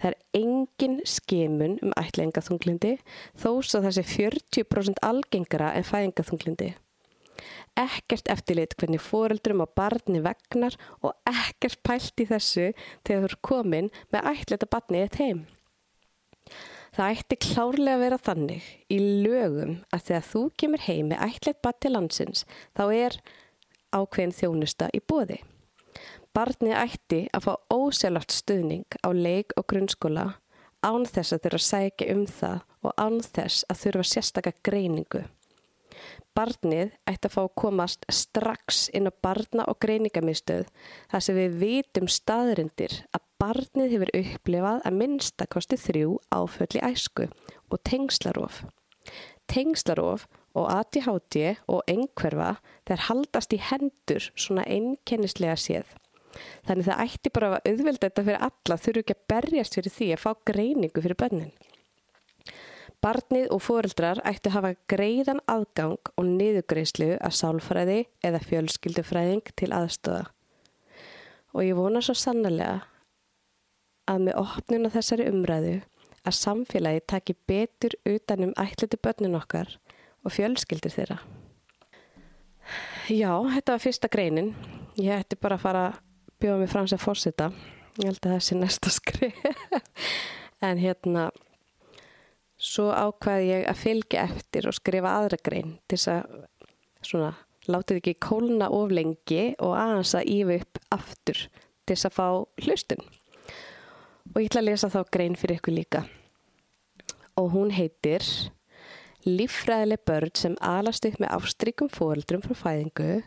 Það 0.00 0.08
er 0.10 0.16
engin 0.38 0.98
skimun 1.08 1.78
um 1.84 1.94
ætlaengaþunglindi 2.00 2.96
þó 3.38 3.50
svo 3.64 3.82
það 3.84 3.98
sé 3.98 4.04
40% 4.10 5.02
algengara 5.06 5.72
en 5.78 5.86
fæengaþunglindi. 5.88 6.72
Ekkert 7.78 8.28
eftirlit 8.30 8.76
hvernig 8.78 9.00
fóreldrum 9.02 9.64
og 9.64 9.72
barni 9.78 10.20
vegnar 10.22 10.76
og 11.00 11.16
ekkert 11.28 11.80
pælt 11.86 12.20
í 12.20 12.28
þessu 12.28 12.68
þegar 13.06 13.24
þú 13.24 13.30
er 13.30 13.40
komin 13.48 13.90
með 14.12 14.30
ætleita 14.34 14.68
barni 14.70 15.02
eitt 15.02 15.18
heim. 15.22 15.46
Það 16.92 17.14
ætti 17.16 17.38
klárlega 17.40 17.94
að 17.96 18.02
vera 18.04 18.18
þannig 18.20 18.66
í 18.92 18.98
lögum 19.24 19.78
að 19.96 20.02
þegar 20.08 20.26
þú 20.28 20.42
kemur 20.60 20.82
heim 20.84 21.08
með 21.08 21.22
ætleit 21.24 21.62
barn 21.64 21.78
til 21.80 21.92
landsins 21.94 22.44
þá 22.76 22.82
er 22.92 23.16
ákveðin 23.96 24.36
þjónusta 24.36 24.90
í 24.92 25.00
bóði. 25.00 25.38
Barnið 26.32 26.72
ætti 26.80 27.16
að 27.36 27.44
fá 27.44 27.52
óselagt 27.68 28.32
stuðning 28.32 28.96
á 29.04 29.12
leik 29.12 29.52
og 29.60 29.66
grunnskóla 29.68 30.30
án 30.80 31.04
þess 31.04 31.34
að 31.36 31.42
þurfa 31.44 31.58
að 31.58 31.66
sækja 31.66 32.06
um 32.14 32.22
það 32.24 32.62
og 32.88 32.94
án 32.96 33.18
þess 33.26 33.66
að 33.68 33.80
þurfa 33.82 34.06
sérstakka 34.08 34.52
greiningu. 34.64 35.20
Barnið 36.32 36.94
ætti 37.04 37.28
að 37.28 37.34
fá 37.34 37.42
að 37.42 37.52
komast 37.60 38.06
strax 38.08 38.86
inn 38.96 39.10
á 39.10 39.12
barna- 39.12 39.68
og 39.68 39.76
greiningamistöð 39.84 40.70
þar 41.12 41.24
sem 41.26 41.36
við 41.36 41.58
vitum 41.60 42.08
staðrindir 42.08 42.94
að 43.12 43.28
barnið 43.42 43.92
hefur 43.92 44.16
upplifað 44.22 44.80
að 44.88 44.98
minnstakosti 45.02 45.76
þrjú 45.84 46.14
áföll 46.32 46.78
í 46.80 46.84
æsku 46.88 47.28
og 47.68 47.82
tengslarof. 47.84 48.62
Tengslarof 49.52 50.24
og 50.56 50.72
ADHD 50.72 51.58
og 51.68 51.84
einhverfa 51.84 52.54
þær 52.88 53.08
haldast 53.10 53.52
í 53.52 53.60
hendur 53.60 54.32
svona 54.32 54.64
einnkennislega 54.64 55.60
séð. 55.60 55.84
Þannig 56.66 56.88
það 56.88 57.02
ætti 57.04 57.32
bara 57.34 57.50
að 57.52 57.70
auðvelda 57.70 58.08
þetta 58.08 58.24
fyrir 58.28 58.46
alla, 58.48 58.78
þurfu 58.84 59.02
ekki 59.02 59.16
að 59.16 59.24
berjast 59.32 59.78
fyrir 59.78 59.96
því 59.96 60.08
að 60.14 60.22
fá 60.22 60.30
greiningu 60.50 61.04
fyrir 61.04 61.20
bönnin. 61.22 61.52
Barnið 63.02 63.48
og 63.50 63.64
fóreldrar 63.64 64.20
ætti 64.28 64.50
að 64.50 64.56
hafa 64.56 64.74
greiðan 64.90 65.42
aðgang 65.50 66.12
og 66.14 66.28
niðugreislu 66.28 67.16
að 67.18 67.34
sálfræði 67.34 67.98
eða 68.22 68.40
fjölskyldufræðing 68.46 69.50
til 69.58 69.72
aðstöða. 69.74 70.28
Og 71.52 71.66
ég 71.66 71.76
vona 71.76 72.02
svo 72.04 72.14
sannlega 72.14 72.84
að 74.06 74.28
með 74.28 74.38
opnuna 74.44 74.92
þessari 74.94 75.26
umræðu 75.32 75.80
að 76.22 76.38
samfélagi 76.38 77.02
taki 77.10 77.34
betur 77.50 77.96
utanum 78.06 78.54
ætlitu 78.60 79.00
börnin 79.02 79.34
okkar 79.38 79.74
og 80.22 80.34
fjölskyldir 80.36 80.94
þeirra. 80.94 81.18
Já, 83.10 83.34
þetta 83.56 83.74
var 83.74 83.82
fyrsta 83.82 84.10
greinin. 84.10 84.52
Ég 84.94 85.24
ætti 85.24 85.38
bara 85.40 85.58
að 85.58 85.64
fara 85.64 85.84
bjóða 86.42 86.58
mig 86.62 86.72
fram 86.72 86.90
sem 86.90 87.00
fórsita 87.00 87.50
ég 88.00 88.08
held 88.08 88.20
að 88.20 88.34
það 88.34 88.44
sé 88.46 88.58
næsta 88.58 88.92
skrif 88.98 89.40
en 90.62 90.80
hérna 90.82 91.30
svo 92.62 92.90
ákvaði 92.94 93.48
ég 93.48 93.66
að 93.70 93.80
fylgja 93.82 94.26
eftir 94.30 94.68
og 94.70 94.76
skrifa 94.76 95.16
aðra 95.18 95.38
grein 95.42 95.76
til 95.90 95.98
þess 95.98 96.12
að 96.12 96.36
svona 97.02 97.32
látið 97.70 98.00
ekki 98.00 98.14
kólna 98.22 98.68
of 98.74 98.92
lengi 98.94 99.52
og 99.62 99.74
aðeins 99.78 100.14
að 100.18 100.30
ífi 100.30 100.58
upp 100.62 100.80
aftur 100.94 101.42
til 101.42 101.94
þess 101.94 102.08
að 102.08 102.16
fá 102.16 102.26
hlustun. 102.64 103.04
Og 104.32 104.40
ég 104.40 104.50
ætla 104.50 104.62
að 104.62 104.68
lesa 104.70 104.90
þá 104.90 105.00
grein 105.14 105.38
fyrir 105.38 105.58
ykkur 105.58 105.76
líka. 105.76 106.02
Og 107.38 107.52
hún 107.54 107.72
heitir 107.74 108.26
Líffræðileg 109.22 110.00
börn 110.02 110.32
sem 110.34 110.54
alast 110.66 111.04
upp 111.06 111.20
með 111.22 111.34
ástrykum 111.36 111.90
fóreldrum 111.92 112.42
frá 112.42 112.56
fæðingu 112.58 113.20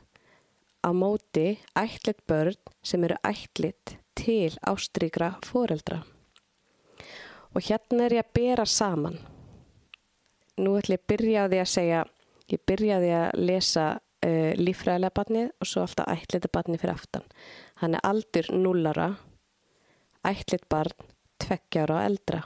á 0.85 0.89
móti 0.93 1.57
ætlit 1.73 2.21
börn 2.29 2.57
sem 2.85 3.03
eru 3.03 3.17
ætlit 3.25 3.97
til 4.15 4.53
ástrygra 4.61 5.35
foreldra. 5.43 6.03
Og 7.55 7.63
hérna 7.65 8.05
er 8.05 8.19
ég 8.19 8.25
að 8.25 8.33
bera 8.37 8.65
saman. 8.65 9.17
Nú 10.61 10.77
ætlum 10.77 10.95
ég 10.95 11.01
að 11.01 11.07
byrja 11.11 11.45
á 11.45 11.49
því 11.49 11.61
að 11.61 11.71
segja, 11.73 12.01
ég 12.51 12.65
byrjaði 12.69 13.11
að 13.17 13.39
lesa 13.49 13.85
uh, 13.95 14.51
lífræðilega 14.59 15.17
barnið 15.17 15.49
og 15.59 15.69
svo 15.69 15.85
alltaf 15.85 16.11
ætlita 16.13 16.51
barnið 16.53 16.83
fyrir 16.83 16.95
aftan. 16.95 17.25
Hann 17.81 17.97
er 17.97 18.05
aldur 18.05 18.51
núlara, 18.53 19.09
ætlit 20.27 20.67
barn, 20.69 20.93
tveggjára 21.41 21.97
og 21.97 22.11
eldra. 22.11 22.43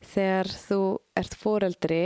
Þegar 0.00 0.48
þú 0.48 0.82
ert 1.20 1.36
foreldri 1.36 2.02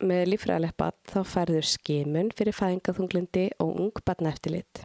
með 0.00 0.26
lífræðilegpa 0.32 0.90
þá 1.10 1.18
færður 1.28 1.66
skimun 1.68 2.30
fyrir 2.36 2.56
fæðingaþunglindi 2.56 3.46
og 3.62 3.80
ung 3.84 4.02
barnaeftilit. 4.06 4.84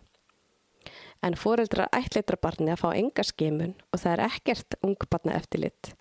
En 1.26 1.38
foreldrar 1.40 1.90
ætleitra 1.96 2.38
barni 2.42 2.74
að 2.74 2.82
fá 2.84 2.90
enga 2.94 3.24
skimun 3.26 3.74
og 3.92 4.02
það 4.02 4.12
er 4.14 4.26
ekkert 4.28 4.78
ung 4.86 4.98
barnaeftilit 5.10 5.96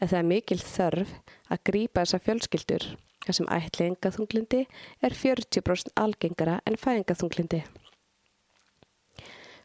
en 0.00 0.08
það 0.08 0.18
er 0.18 0.28
mikil 0.30 0.58
þörf 0.62 1.12
að 1.52 1.62
grípa 1.70 2.04
þessa 2.04 2.22
fjölskyldur 2.24 2.86
þar 3.26 3.36
sem 3.36 3.50
ætlingaþunglindi 3.52 4.62
er 5.06 5.16
40% 5.16 5.92
algengara 6.00 6.58
en 6.66 6.78
fæðingaþunglindi. 6.80 7.62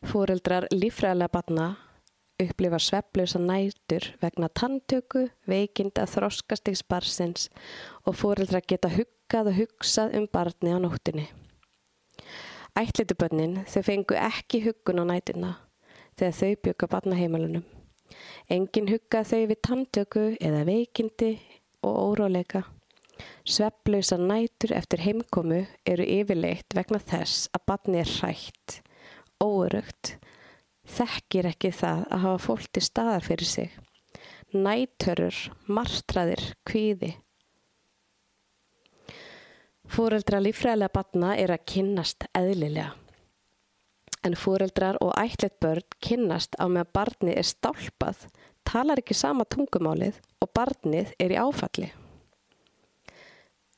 Fóreldrar 0.05 0.67
lífræðilega 0.73 1.33
batna 1.33 1.69
upplifa 2.41 2.79
svepplösa 2.79 3.39
nætur 3.39 4.07
vegna 4.21 4.49
tanntöku, 4.49 5.29
veikind 5.47 5.99
að 5.99 6.11
þroskastiks 6.15 6.83
barsins 6.89 7.49
og 8.05 8.17
fóreldrar 8.19 8.65
geta 8.67 8.91
huggað 8.91 9.51
og 9.51 9.59
hugsað 9.59 10.17
um 10.19 10.27
barni 10.31 10.75
á 10.75 10.79
nóttinni. 10.81 11.29
Ætlitubönnin 12.75 13.61
þau 13.71 13.81
fengu 13.87 14.17
ekki 14.19 14.61
huggun 14.65 14.99
á 14.99 15.05
nætina 15.07 15.51
þegar 16.19 16.37
þau 16.39 16.53
bjöka 16.67 16.91
barnaheimalunum. 16.91 17.63
Engin 18.51 18.89
huggað 18.91 19.31
þau 19.31 19.43
við 19.51 19.61
tanntöku 19.67 20.25
eða 20.43 20.65
veikindi 20.67 21.31
og 21.87 21.95
óráleika. 22.11 22.65
Svepplausa 23.47 24.17
nætur 24.19 24.73
eftir 24.75 25.05
heimkomu 25.05 25.61
eru 25.87 26.03
yfirleitt 26.03 26.75
vegna 26.75 26.99
þess 26.99 27.47
að 27.55 27.65
barni 27.71 28.01
er 28.01 28.11
hrætt, 28.17 28.81
óurugt, 29.39 30.17
þekkir 30.85 31.51
ekki 31.51 31.73
það 31.75 32.05
að 32.09 32.25
hafa 32.27 32.45
fólk 32.45 32.71
til 32.71 32.85
staðar 32.85 33.25
fyrir 33.25 33.51
sig. 33.51 33.77
Nætörur, 34.55 35.37
martraðir, 35.67 36.51
kvíði 36.67 37.15
Fóreldra 39.85 40.39
lífræðilega 40.41 40.91
batna 40.91 41.35
er 41.37 41.51
að 41.53 41.65
kynnast 41.69 42.25
eðlilega. 42.35 42.93
En 44.25 44.33
fóreldrar 44.33 44.97
og 45.05 45.13
ætlet 45.21 45.59
börn 45.61 45.85
kynnast 46.01 46.57
á 46.57 46.65
með 46.65 46.87
að 46.87 46.93
barni 46.97 47.35
er 47.37 47.45
stálpað, 47.45 48.23
talar 48.65 49.01
ekki 49.01 49.13
sama 49.13 49.45
tungumálið 49.45 50.17
og 50.41 50.49
barnið 50.57 51.13
er 51.21 51.35
í 51.35 51.37
áfalli. 51.37 51.91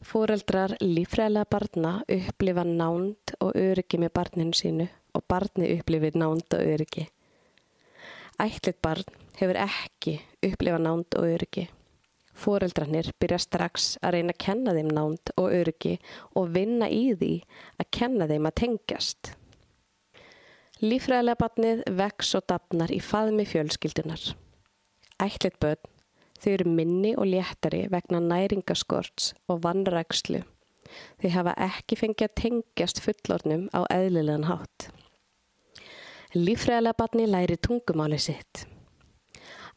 Fóreldrar 0.08 0.78
lífræðilega 0.80 1.52
barna 1.52 1.94
upplifa 2.08 2.64
nánd 2.64 3.36
og 3.44 3.52
öryggi 3.60 4.00
með 4.00 4.14
barninu 4.16 4.56
sínu 4.56 4.88
og 5.16 5.24
barni 5.30 5.72
upplifir 5.78 6.18
nánd 6.18 6.46
og 6.54 6.62
öryggi. 6.74 7.08
Ætlet 8.40 8.82
barn 8.82 9.08
hefur 9.40 9.58
ekki 9.64 10.20
upplifa 10.46 10.78
nánd 10.82 11.18
og 11.18 11.26
öryggi. 11.26 11.68
Fóreldrarnir 12.38 13.10
byrja 13.18 13.40
strax 13.42 13.96
að 14.06 14.18
reyna 14.18 14.34
að 14.36 14.42
kenna 14.44 14.74
þeim 14.78 14.90
nánt 14.94 15.32
og 15.42 15.54
örgi 15.58 15.96
og 16.38 16.52
vinna 16.54 16.90
í 16.94 17.16
því 17.18 17.34
að 17.82 17.90
kenna 17.98 18.28
þeim 18.30 18.50
að 18.50 18.58
tengjast. 18.62 19.32
Lífræðilega 20.84 21.42
batnið 21.42 21.82
vex 21.98 22.36
og 22.38 22.46
dapnar 22.52 22.94
í 22.94 23.00
faðmi 23.02 23.48
fjölskyldunar. 23.50 24.28
Ætlit 25.18 25.58
börn, 25.58 25.82
þau 26.38 26.52
eru 26.52 26.70
minni 26.70 27.16
og 27.18 27.26
léttari 27.32 27.88
vegna 27.90 28.22
næringaskorts 28.22 29.32
og 29.50 29.64
vannrækslu. 29.66 30.44
Þau 31.22 31.30
hafa 31.36 31.58
ekki 31.68 32.00
fengið 32.00 32.30
að 32.30 32.38
tengjast 32.42 33.04
fullornum 33.04 33.68
á 33.76 33.82
eðlilegan 33.94 34.48
hátt. 34.50 34.90
Lífræðilega 36.36 37.00
batni 37.00 37.28
læri 37.30 37.56
tungumáli 37.58 38.20
sitt. 38.20 38.66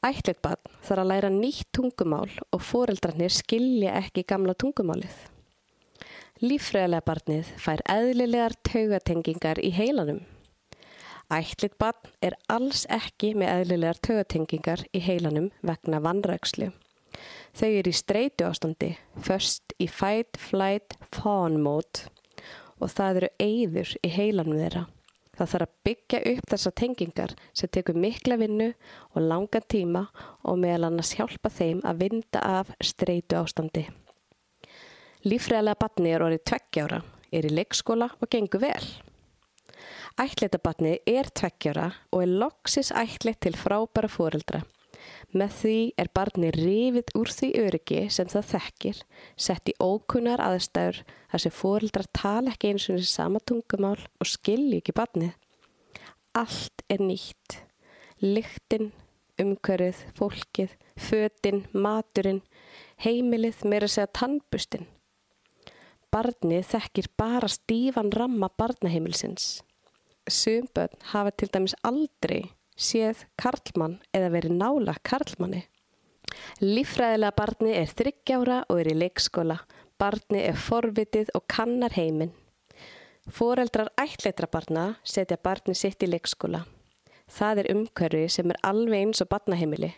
Ætlit 0.00 0.40
barn 0.40 0.78
þarf 0.80 1.02
að 1.02 1.10
læra 1.10 1.28
nýtt 1.32 1.68
tungumál 1.76 2.30
og 2.50 2.62
foreldrarnir 2.64 3.32
skilja 3.36 3.98
ekki 4.00 4.24
gamla 4.24 4.54
tungumálið. 4.56 5.12
Lífræðilega 6.40 7.04
barnið 7.04 7.48
fær 7.60 7.82
eðlilegar 7.92 8.56
taugatengingar 8.64 9.60
í 9.60 9.74
heilanum. 9.76 10.22
Ætlit 11.30 11.76
barn 11.78 12.14
er 12.24 12.38
alls 12.48 12.86
ekki 12.88 13.34
með 13.36 13.52
eðlilegar 13.58 14.00
taugatengingar 14.08 14.86
í 14.96 15.02
heilanum 15.04 15.50
vegna 15.60 16.00
vannrækslu. 16.00 16.70
Þau 17.56 17.68
eru 17.68 17.90
í 17.90 17.96
streitu 17.96 18.46
ástandi, 18.46 18.94
först 19.20 19.74
í 19.78 19.88
fight, 19.90 20.38
flight, 20.38 20.96
fawn 21.14 21.61
mode 21.62 22.09
og 22.80 22.88
það 22.88 23.20
eru 23.20 23.28
eigður 23.44 23.90
í 24.00 24.11
heilanum 24.14 24.56
þeirra. 24.56 24.87
Það 25.37 25.50
þarf 25.52 25.66
að 25.66 25.76
byggja 25.88 26.20
upp 26.30 26.50
þessar 26.52 26.74
tengingar 26.76 27.35
sem 27.56 27.70
tekur 27.72 27.96
mikla 27.96 28.37
vinnu 28.40 28.70
og 29.14 29.22
langan 29.24 29.66
tíma 29.72 30.02
og 30.44 30.59
meðal 30.61 30.90
annars 30.90 31.14
hjálpa 31.16 31.52
þeim 31.52 31.80
að 31.88 32.02
vinda 32.04 32.42
af 32.44 32.72
streitu 32.85 33.38
ástandi. 33.40 33.87
Lífræðilega 35.24 35.80
batni 35.80 36.12
er 36.12 36.24
orðið 36.24 36.44
tveggjára, 36.48 37.00
er 37.33 37.48
í 37.48 37.52
leikskóla 37.52 38.11
og 38.16 38.28
gengur 38.33 38.64
vel. 38.64 38.85
Ætleitabatni 40.20 40.98
er 41.09 41.28
tveggjára 41.33 41.88
og 42.12 42.22
er 42.24 42.37
loksis 42.42 42.92
ætleitt 42.92 43.40
til 43.44 43.56
frábæra 43.56 44.09
fóreldra. 44.12 44.62
Með 45.30 45.52
því 45.60 45.76
er 46.00 46.10
barni 46.14 46.50
rifið 46.54 47.12
úr 47.18 47.30
því 47.30 47.50
öryggi 47.62 48.00
sem 48.10 48.28
það 48.30 48.48
þekkir, 48.52 49.00
sett 49.36 49.70
í 49.70 49.74
ókunnar 49.78 50.42
aðstæður 50.42 51.02
þar 51.30 51.44
sem 51.44 51.54
fóreldrar 51.54 52.08
tala 52.16 52.54
ekki 52.54 52.72
eins 52.72 52.88
og 52.88 52.98
þessi 52.98 53.12
sama 53.12 53.42
tungumál 53.46 53.98
og 53.98 54.30
skilji 54.30 54.80
ekki 54.80 54.96
barnið. 54.96 55.32
Allt 56.38 56.84
er 56.90 57.02
nýtt. 57.02 57.60
Lyktinn, 58.20 58.90
umhverfið, 59.40 60.04
fólkið, 60.18 60.76
fötinn, 61.00 61.64
maturinn, 61.72 62.42
heimilið, 63.00 63.64
meira 63.64 63.88
segja 63.88 64.10
tannbustin. 64.20 64.86
Barnið 66.10 66.66
þekkir 66.74 67.10
bara 67.18 67.48
stífan 67.48 68.10
ramma 68.12 68.50
barnaheimilsins. 68.58 69.60
Sumbönn 70.30 70.98
hafa 71.14 71.32
til 71.34 71.48
dæmis 71.54 71.74
aldrei 71.86 72.50
séð 72.80 73.26
karlmann 73.40 73.98
eða 74.16 74.32
verið 74.34 74.56
nála 74.56 74.96
karlmanni. 75.06 75.66
Lífræðilega 76.62 77.36
barni 77.36 77.74
er 77.76 77.90
þryggjára 77.98 78.60
og 78.68 78.80
er 78.80 78.90
í 78.92 78.98
leikskóla. 78.98 79.58
Barni 80.00 80.42
er 80.46 80.56
forvitið 80.56 81.32
og 81.36 81.44
kannar 81.50 81.96
heiminn. 81.96 82.32
Fóreldrar 83.30 83.90
ætleitra 84.00 84.48
barna 84.50 84.86
setja 85.04 85.38
barni 85.42 85.74
sitt 85.76 86.02
í 86.02 86.08
leikskóla. 86.08 86.64
Það 87.30 87.62
er 87.62 87.70
umhverfi 87.74 88.24
sem 88.32 88.50
er 88.50 88.58
alveg 88.66 89.04
eins 89.04 89.22
og 89.22 89.30
barnaheimili. 89.30 89.92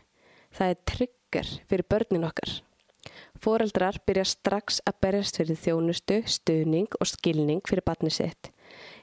Það 0.52 0.74
er 0.74 0.82
tryggar 0.90 1.52
fyrir 1.70 1.88
börnin 1.88 2.26
okkar. 2.28 2.58
Fóreldrar 3.42 3.98
byrja 4.06 4.26
strax 4.28 4.82
að 4.86 4.98
berjast 5.02 5.38
fyrir 5.40 5.58
þjónustu, 5.58 6.20
stuðning 6.28 6.92
og 7.00 7.08
skilning 7.10 7.62
fyrir 7.66 7.86
barni 7.86 8.12
sitt. 8.12 8.52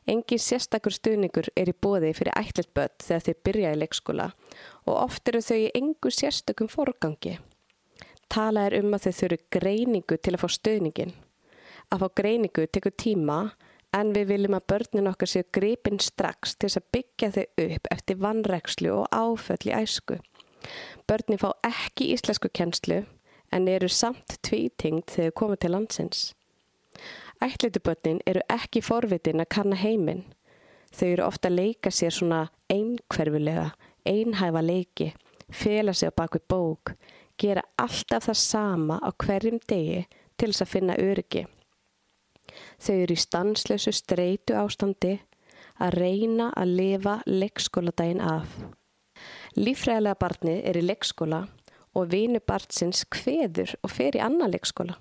Engin 0.07 0.41
sérstakur 0.41 0.93
stuðningur 0.95 1.49
er 1.59 1.69
í 1.69 1.75
bóði 1.75 2.13
fyrir 2.17 2.37
ætlilt 2.39 2.71
börn 2.73 2.95
þegar 3.03 3.25
þeir 3.25 3.39
byrja 3.45 3.73
í 3.73 3.79
leikskóla 3.79 4.27
og 4.85 4.93
oft 4.95 5.29
eru 5.29 5.41
þau 5.43 5.57
í 5.57 5.71
engu 5.75 6.11
sérstakum 6.13 6.69
forgangi. 6.71 7.37
Tala 8.29 8.67
er 8.69 8.77
um 8.79 8.93
að 8.93 9.07
þau 9.07 9.17
þurfu 9.19 9.39
greiningu 9.57 10.17
til 10.17 10.35
að 10.35 10.43
fá 10.43 10.49
stuðningin. 10.55 11.13
Að 11.89 12.03
fá 12.03 12.07
greiningu 12.21 12.67
tekur 12.69 12.93
tíma 12.93 13.39
en 13.97 14.13
við 14.13 14.33
viljum 14.33 14.57
að 14.57 14.67
börnin 14.69 15.09
okkar 15.09 15.31
séu 15.31 15.47
gripin 15.55 15.99
strax 16.01 16.55
til 16.61 16.69
að 16.69 16.89
byggja 16.93 17.31
þau 17.37 17.45
upp 17.65 17.93
eftir 17.95 18.19
vannregslu 18.21 18.91
og 19.01 19.07
áföll 19.09 19.69
í 19.69 19.73
æsku. 19.73 20.19
Börnin 21.09 21.41
fá 21.41 21.49
ekki 21.65 22.11
íslensku 22.13 22.51
kennslu 22.53 23.03
en 23.51 23.67
eru 23.67 23.89
samt 23.89 24.37
tvítingt 24.45 25.15
þegar 25.15 25.37
komið 25.41 25.63
til 25.63 25.73
landsins. 25.73 26.21
Ætlitubötnin 27.39 28.19
eru 28.27 28.41
ekki 28.51 28.81
forvitin 28.83 29.39
að 29.39 29.51
kanna 29.55 29.77
heiminn. 29.79 30.25
Þau 30.91 31.07
eru 31.07 31.25
ofta 31.25 31.47
að 31.47 31.59
leika 31.59 31.91
sér 31.93 32.11
svona 32.11 32.39
einkverfulega, 32.73 33.69
einhæfa 34.05 34.63
leiki, 34.65 35.13
fela 35.51 35.93
sig 35.93 36.11
á 36.11 36.17
bakvið 36.19 36.47
bók, 36.51 36.93
gera 37.39 37.63
alltaf 37.77 38.27
það 38.27 38.41
sama 38.41 38.99
á 38.99 39.09
hverjum 39.23 39.61
degi 39.69 40.03
til 40.35 40.51
þess 40.51 40.65
að 40.65 40.73
finna 40.73 40.99
öryggi. 40.99 41.45
Þau 42.81 42.95
eru 42.95 43.15
í 43.15 43.23
stanslösu 43.23 43.93
streitu 43.95 44.57
ástandi 44.59 45.19
að 45.79 45.95
reyna 46.01 46.49
að 46.59 46.75
lifa 46.79 47.19
leikskóladaginn 47.27 48.23
af. 48.25 48.49
Lífræðilega 49.55 50.19
barnið 50.19 50.59
er 50.67 50.79
í 50.79 50.85
leikskóla 50.85 51.45
og 51.95 52.11
vinu 52.11 52.41
barnsins 52.43 53.05
hveður 53.15 53.77
og 53.83 53.93
fer 53.93 54.17
í 54.17 54.23
annan 54.23 54.51
leikskóla. 54.51 54.97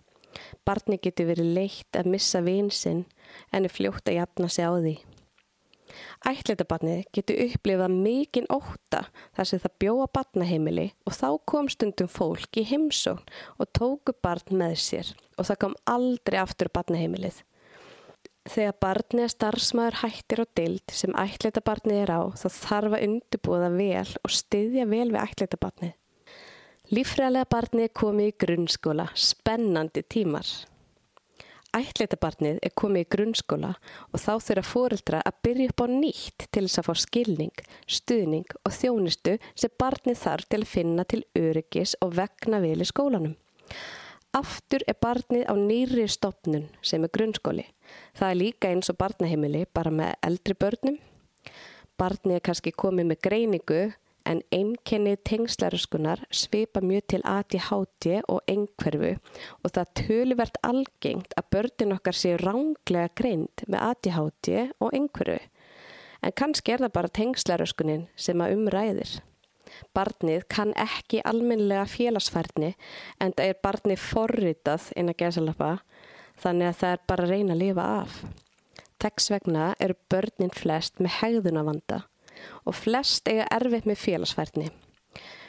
Barni 0.66 0.98
getur 1.02 1.30
verið 1.30 1.54
leitt 1.56 1.98
að 1.98 2.10
missa 2.14 2.42
vinsinn 2.44 3.04
en 3.52 3.64
er 3.68 3.72
fljótt 3.72 4.10
að 4.10 4.20
jafna 4.20 4.50
sig 4.52 4.68
á 4.68 4.72
því. 4.76 4.96
Ætleitabarnið 6.28 7.04
getur 7.16 7.40
upplifað 7.46 7.94
mikinn 7.94 8.48
óta 8.52 9.04
þar 9.36 9.48
sem 9.48 9.60
það 9.62 9.76
bjóða 9.84 10.08
barnaheimili 10.18 10.86
og 11.08 11.16
þá 11.16 11.28
kom 11.48 11.68
stundum 11.72 12.10
fólk 12.12 12.58
í 12.60 12.66
heimsón 12.68 13.22
og 13.56 13.70
tóku 13.76 14.14
barn 14.22 14.58
með 14.60 14.74
sér 14.84 15.12
og 15.38 15.48
það 15.48 15.60
kom 15.64 15.76
aldrei 15.88 16.38
aftur 16.42 16.72
barnaheimilið. 16.74 17.38
Þegar 18.48 18.76
barnið 18.80 19.24
er 19.26 19.32
starfsmæður 19.34 19.98
hættir 20.02 20.42
á 20.42 20.46
dild 20.56 20.96
sem 20.96 21.16
ætleitabarnið 21.20 22.02
er 22.02 22.12
á 22.12 22.20
þá 22.40 22.48
þarf 22.48 22.96
að 22.96 23.06
undirbúða 23.08 23.72
vel 23.74 24.12
og 24.24 24.32
styðja 24.32 24.86
vel 24.88 25.08
við 25.12 25.22
ætleitabarnið. 25.24 25.96
Lífræðilega 26.88 27.44
barnið 27.53 27.90
komið 27.92 28.29
í 28.31 28.33
grunnskóla, 28.40 29.05
spennandi 29.12 30.01
tímar. 30.09 30.48
Ætleitabarnið 31.77 32.62
er 32.64 32.72
komið 32.81 33.05
í 33.05 33.09
grunnskóla 33.12 33.74
og 34.09 34.22
þá 34.22 34.31
þurfa 34.46 34.64
fóreldra 34.64 35.20
að 35.20 35.37
byrja 35.44 35.66
upp 35.68 35.85
á 35.85 35.87
nýtt 35.92 36.46
til 36.48 36.62
þess 36.64 36.81
að 36.81 36.88
fá 36.88 37.03
skilning, 37.03 37.61
stuðning 37.85 38.57
og 38.62 38.72
þjónistu 38.79 39.37
sem 39.53 39.77
barnið 39.85 40.18
þarf 40.22 40.48
til 40.48 40.62
að 40.62 40.72
finna 40.72 41.05
til 41.12 41.20
öryggis 41.37 41.94
og 42.01 42.16
vegna 42.22 42.62
vel 42.64 42.81
í 42.81 42.88
skólanum. 42.88 43.37
Aftur 44.40 44.88
er 44.88 44.96
barnið 44.96 45.44
á 45.44 45.55
nýri 45.61 46.09
stopnun 46.09 46.70
sem 46.81 47.05
er 47.05 47.12
grunnskóli. 47.12 47.68
Það 48.16 48.33
er 48.33 48.42
líka 48.46 48.72
eins 48.72 48.88
og 48.88 48.96
barnaheimili 48.96 49.66
bara 49.77 49.92
með 49.92 50.16
eldri 50.24 50.57
börnum. 50.57 50.96
Barnið 52.01 52.40
er 52.40 52.46
kannski 52.48 52.72
komið 52.72 53.12
með 53.12 53.27
greiningu 53.29 53.83
en 54.28 54.42
einkennið 54.52 55.22
tengslaröskunar 55.28 56.24
svipa 56.34 56.82
mjög 56.84 57.06
til 57.12 57.22
ADHD 57.24 58.08
og 58.28 58.42
einhverfu 58.50 59.14
og 59.16 59.72
það 59.72 59.92
töluvert 60.02 60.58
algengt 60.68 61.36
að 61.38 61.48
börnin 61.54 61.94
okkar 61.96 62.18
sé 62.18 62.34
ránglega 62.42 63.08
greint 63.16 63.64
með 63.66 63.86
ADHD 63.90 64.50
og 64.84 64.92
einhverfu. 64.92 65.38
En 66.22 66.34
kannski 66.34 66.74
er 66.74 66.84
það 66.84 66.94
bara 66.98 67.14
tengslaröskunin 67.20 68.08
sem 68.16 68.40
að 68.42 68.56
umræðir. 68.56 69.14
Barnið 69.94 70.44
kann 70.50 70.74
ekki 70.80 71.22
almenlega 71.28 71.86
félagsfærni 71.88 72.74
en 73.20 73.32
það 73.32 73.52
er 73.52 73.62
barnið 73.64 74.02
forritað 74.02 74.90
inn 74.96 75.12
að 75.12 75.20
gesalappa 75.22 75.72
þannig 76.42 76.70
að 76.70 76.78
það 76.82 76.94
er 76.96 77.02
bara 77.12 77.24
að 77.26 77.34
reyna 77.34 77.56
að 77.56 77.64
lifa 77.64 77.88
af. 78.02 78.20
Þess 78.98 79.30
vegna 79.30 79.72
eru 79.78 79.94
börnin 80.10 80.54
flest 80.54 80.98
með 80.98 81.20
hegðunavanda 81.20 82.02
og 82.64 82.77
flest 82.77 83.29
eiga 83.31 83.46
erfitt 83.55 83.88
með 83.88 84.03
félagsfærni. 84.03 84.68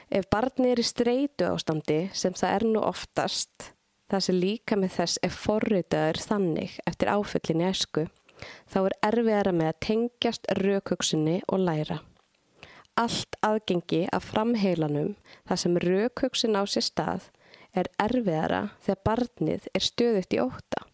Ef 0.10 0.26
barni 0.34 0.72
er 0.74 0.82
í 0.82 0.86
streitu 0.86 1.46
ástandi 1.52 2.00
sem 2.18 2.34
það 2.34 2.56
er 2.56 2.66
nú 2.72 2.82
oftast, 2.82 3.74
það 4.10 4.24
sem 4.26 4.40
líka 4.42 4.78
með 4.80 4.96
þess 4.96 5.22
er 5.26 5.36
forritaður 5.36 6.22
þannig 6.26 6.78
eftir 6.90 7.12
áföllin 7.14 7.62
í 7.62 7.68
esku, 7.70 8.06
þá 8.72 8.80
er 8.82 8.96
erfiðara 9.12 9.54
með 9.54 9.72
að 9.72 9.82
tengjast 9.86 10.50
raukugsunni 10.58 11.40
og 11.48 11.62
læra. 11.68 12.00
Allt 13.00 13.38
aðgengi 13.46 14.08
af 14.12 14.26
framheilanum 14.34 15.14
þar 15.48 15.62
sem 15.62 15.78
raukugsun 15.86 16.58
á 16.58 16.66
sér 16.68 16.88
stað 16.90 17.30
er 17.78 17.92
erfiðara 18.02 18.64
þegar 18.82 19.04
barnið 19.06 19.70
er 19.78 19.86
stöðut 19.86 20.34
í 20.36 20.42
óta. 20.42 20.89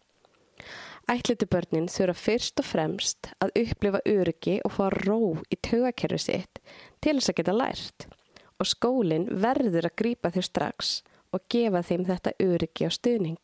Ætlitubörnin 1.06 1.84
þurfa 1.86 2.18
fyrst 2.18 2.58
og 2.58 2.66
fremst 2.66 3.28
að 3.38 3.52
upplifa 3.60 4.00
öryggi 4.10 4.56
og 4.66 4.72
fá 4.74 4.86
ró 4.90 5.18
í 5.54 5.58
taugakerfi 5.62 6.18
sitt 6.18 6.58
til 7.04 7.20
þess 7.20 7.30
að 7.30 7.36
geta 7.40 7.54
lært 7.54 8.06
og 8.58 8.66
skólinn 8.66 9.28
verður 9.44 9.86
að 9.86 9.94
grýpa 10.02 10.32
þau 10.34 10.42
strax 10.48 10.90
og 11.30 11.44
gefa 11.52 11.84
þeim 11.86 12.08
þetta 12.10 12.34
öryggi 12.42 12.88
á 12.88 12.90
stuðning. 12.90 13.38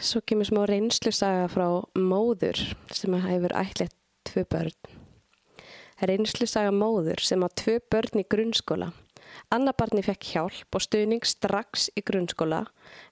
Svo 0.00 0.22
kemur 0.24 0.48
smá 0.48 0.62
reynslusaga 0.70 1.44
frá 1.52 1.66
móður 1.98 2.62
sem 2.88 3.20
hefur 3.20 3.56
ætlit 3.60 3.92
tvö 4.24 4.46
börn. 4.48 4.76
Reynslusaga 6.00 6.72
móður 6.72 7.20
sem 7.20 7.44
á 7.44 7.48
tvö 7.52 7.82
börn 7.92 8.22
í 8.22 8.28
grunnskóla. 8.32 8.94
Anna 9.52 9.74
barni 9.76 10.00
fekk 10.06 10.30
hjálp 10.32 10.78
og 10.78 10.88
stuðning 10.88 11.26
strax 11.28 11.90
í 11.92 12.00
grunnskóla 12.00 12.64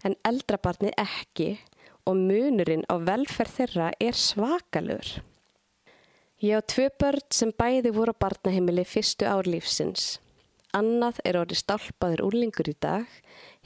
en 0.08 0.16
eldra 0.24 0.56
barni 0.56 0.94
ekki 0.96 1.58
og 2.08 2.16
munurinn 2.16 2.86
á 2.88 2.96
velferð 2.96 3.58
þeirra 3.58 3.88
er 4.00 4.16
svakalur. 4.16 5.10
Ég 6.40 6.54
á 6.56 6.62
tvö 6.62 6.86
börn 7.00 7.26
sem 7.34 7.52
bæði 7.52 7.92
voru 7.92 8.14
á 8.14 8.20
barnaheimili 8.22 8.84
fyrstu 8.86 9.26
ár 9.28 9.48
lífsins. 9.50 10.16
Annað 10.72 11.18
er 11.26 11.38
orðið 11.40 11.62
stálpaður 11.64 12.22
úrlingur 12.28 12.68
í 12.70 12.76
dag, 12.78 13.06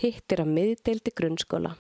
hittir 0.01 0.43
á 0.43 0.47
miðdeildi 0.47 1.13
grunnskóla. 1.15 1.75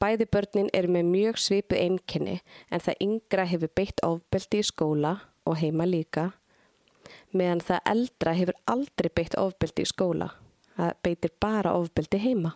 Bæði 0.00 0.28
börnin 0.30 0.70
er 0.74 0.88
með 0.90 1.10
mjög 1.10 1.40
svipu 1.42 1.78
einkenni 1.78 2.40
en 2.70 2.82
það 2.84 3.02
yngra 3.06 3.46
hefur 3.50 3.72
beitt 3.74 4.02
ofbeldi 4.06 4.62
í 4.62 4.66
skóla 4.66 5.12
og 5.48 5.58
heima 5.58 5.86
líka, 5.88 6.30
meðan 7.34 7.62
það 7.66 7.88
eldra 7.94 8.34
hefur 8.38 8.58
aldrei 8.70 9.10
beitt 9.10 9.38
ofbeldi 9.38 9.86
í 9.86 9.90
skóla. 9.90 10.30
Það 10.76 10.92
beitir 11.04 11.34
bara 11.40 11.74
ofbeldi 11.78 12.20
heima. 12.22 12.54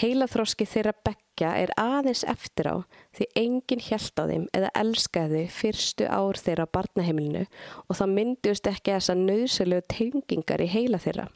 Heilaþróski 0.00 0.66
þeirra 0.68 0.94
begja 1.06 1.50
er 1.62 1.72
aðeins 1.80 2.24
eftir 2.28 2.70
á 2.72 2.76
því 3.16 3.26
enginn 3.42 3.82
hjælt 3.88 4.20
á 4.20 4.24
þeim 4.30 4.46
eða 4.56 4.70
elskaði 4.82 5.42
fyrstu 5.52 6.06
ár 6.08 6.38
þeirra 6.40 6.68
á 6.68 6.74
barnaheimilinu 6.76 7.44
og 7.86 7.98
það 7.98 8.14
myndiðust 8.14 8.70
ekki 8.72 8.94
þessa 8.96 9.18
nöðsölegu 9.18 9.86
tengingar 9.94 10.64
í 10.64 10.70
heila 10.72 11.02
þeirra. 11.02 11.28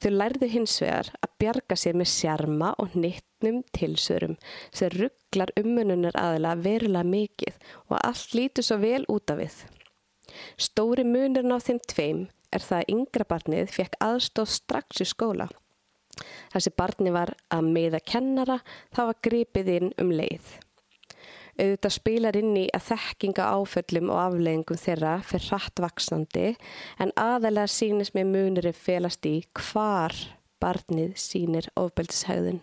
Þau 0.00 0.10
lærðu 0.14 0.48
hins 0.48 0.78
vegar 0.80 1.10
að 1.20 1.32
bjarga 1.42 1.76
sér 1.76 1.98
með 2.00 2.08
sjarma 2.14 2.70
og 2.80 2.94
nittnum 2.96 3.60
tilsörum 3.76 4.38
sem 4.72 4.92
rugglar 4.94 5.52
ummununar 5.60 6.16
aðila 6.16 6.54
verulega 6.64 7.04
mikið 7.04 7.58
og 7.90 7.98
allt 8.00 8.36
lítur 8.38 8.66
svo 8.66 8.80
vel 8.80 9.04
út 9.12 9.34
af 9.34 9.42
við. 9.42 9.58
Stóri 10.56 11.04
munurinn 11.04 11.52
á 11.52 11.58
þeim 11.60 11.80
tveim 11.92 12.22
er 12.54 12.64
það 12.64 12.78
að 12.80 12.92
yngra 12.94 13.28
barnið 13.34 13.74
fekk 13.76 13.98
aðstóð 14.06 14.54
strax 14.56 15.04
í 15.04 15.10
skóla 15.12 15.50
Þessi 16.52 16.72
barni 16.76 17.12
var 17.14 17.34
að 17.52 17.70
meða 17.76 18.00
kennara, 18.00 18.60
það 18.94 19.12
var 19.12 19.22
gripið 19.26 19.70
inn 19.76 19.94
um 20.02 20.12
leið. 20.14 20.50
Auðvitað 21.60 21.92
spilar 21.92 22.36
inn 22.38 22.54
í 22.56 22.66
að 22.72 22.86
þekkinga 22.88 23.46
áföllum 23.52 24.12
og 24.14 24.20
afleggingum 24.22 24.78
þeirra 24.80 25.16
fyrir 25.26 25.48
hratt 25.50 25.82
vaksnandi 25.84 26.44
en 27.02 27.12
aðalega 27.20 27.68
sínist 27.68 28.14
með 28.16 28.30
munurinn 28.30 28.76
felast 28.76 29.26
í 29.28 29.34
hvar 29.58 30.14
barnið 30.62 31.18
sínir 31.20 31.68
ofbeldishægðun. 31.80 32.62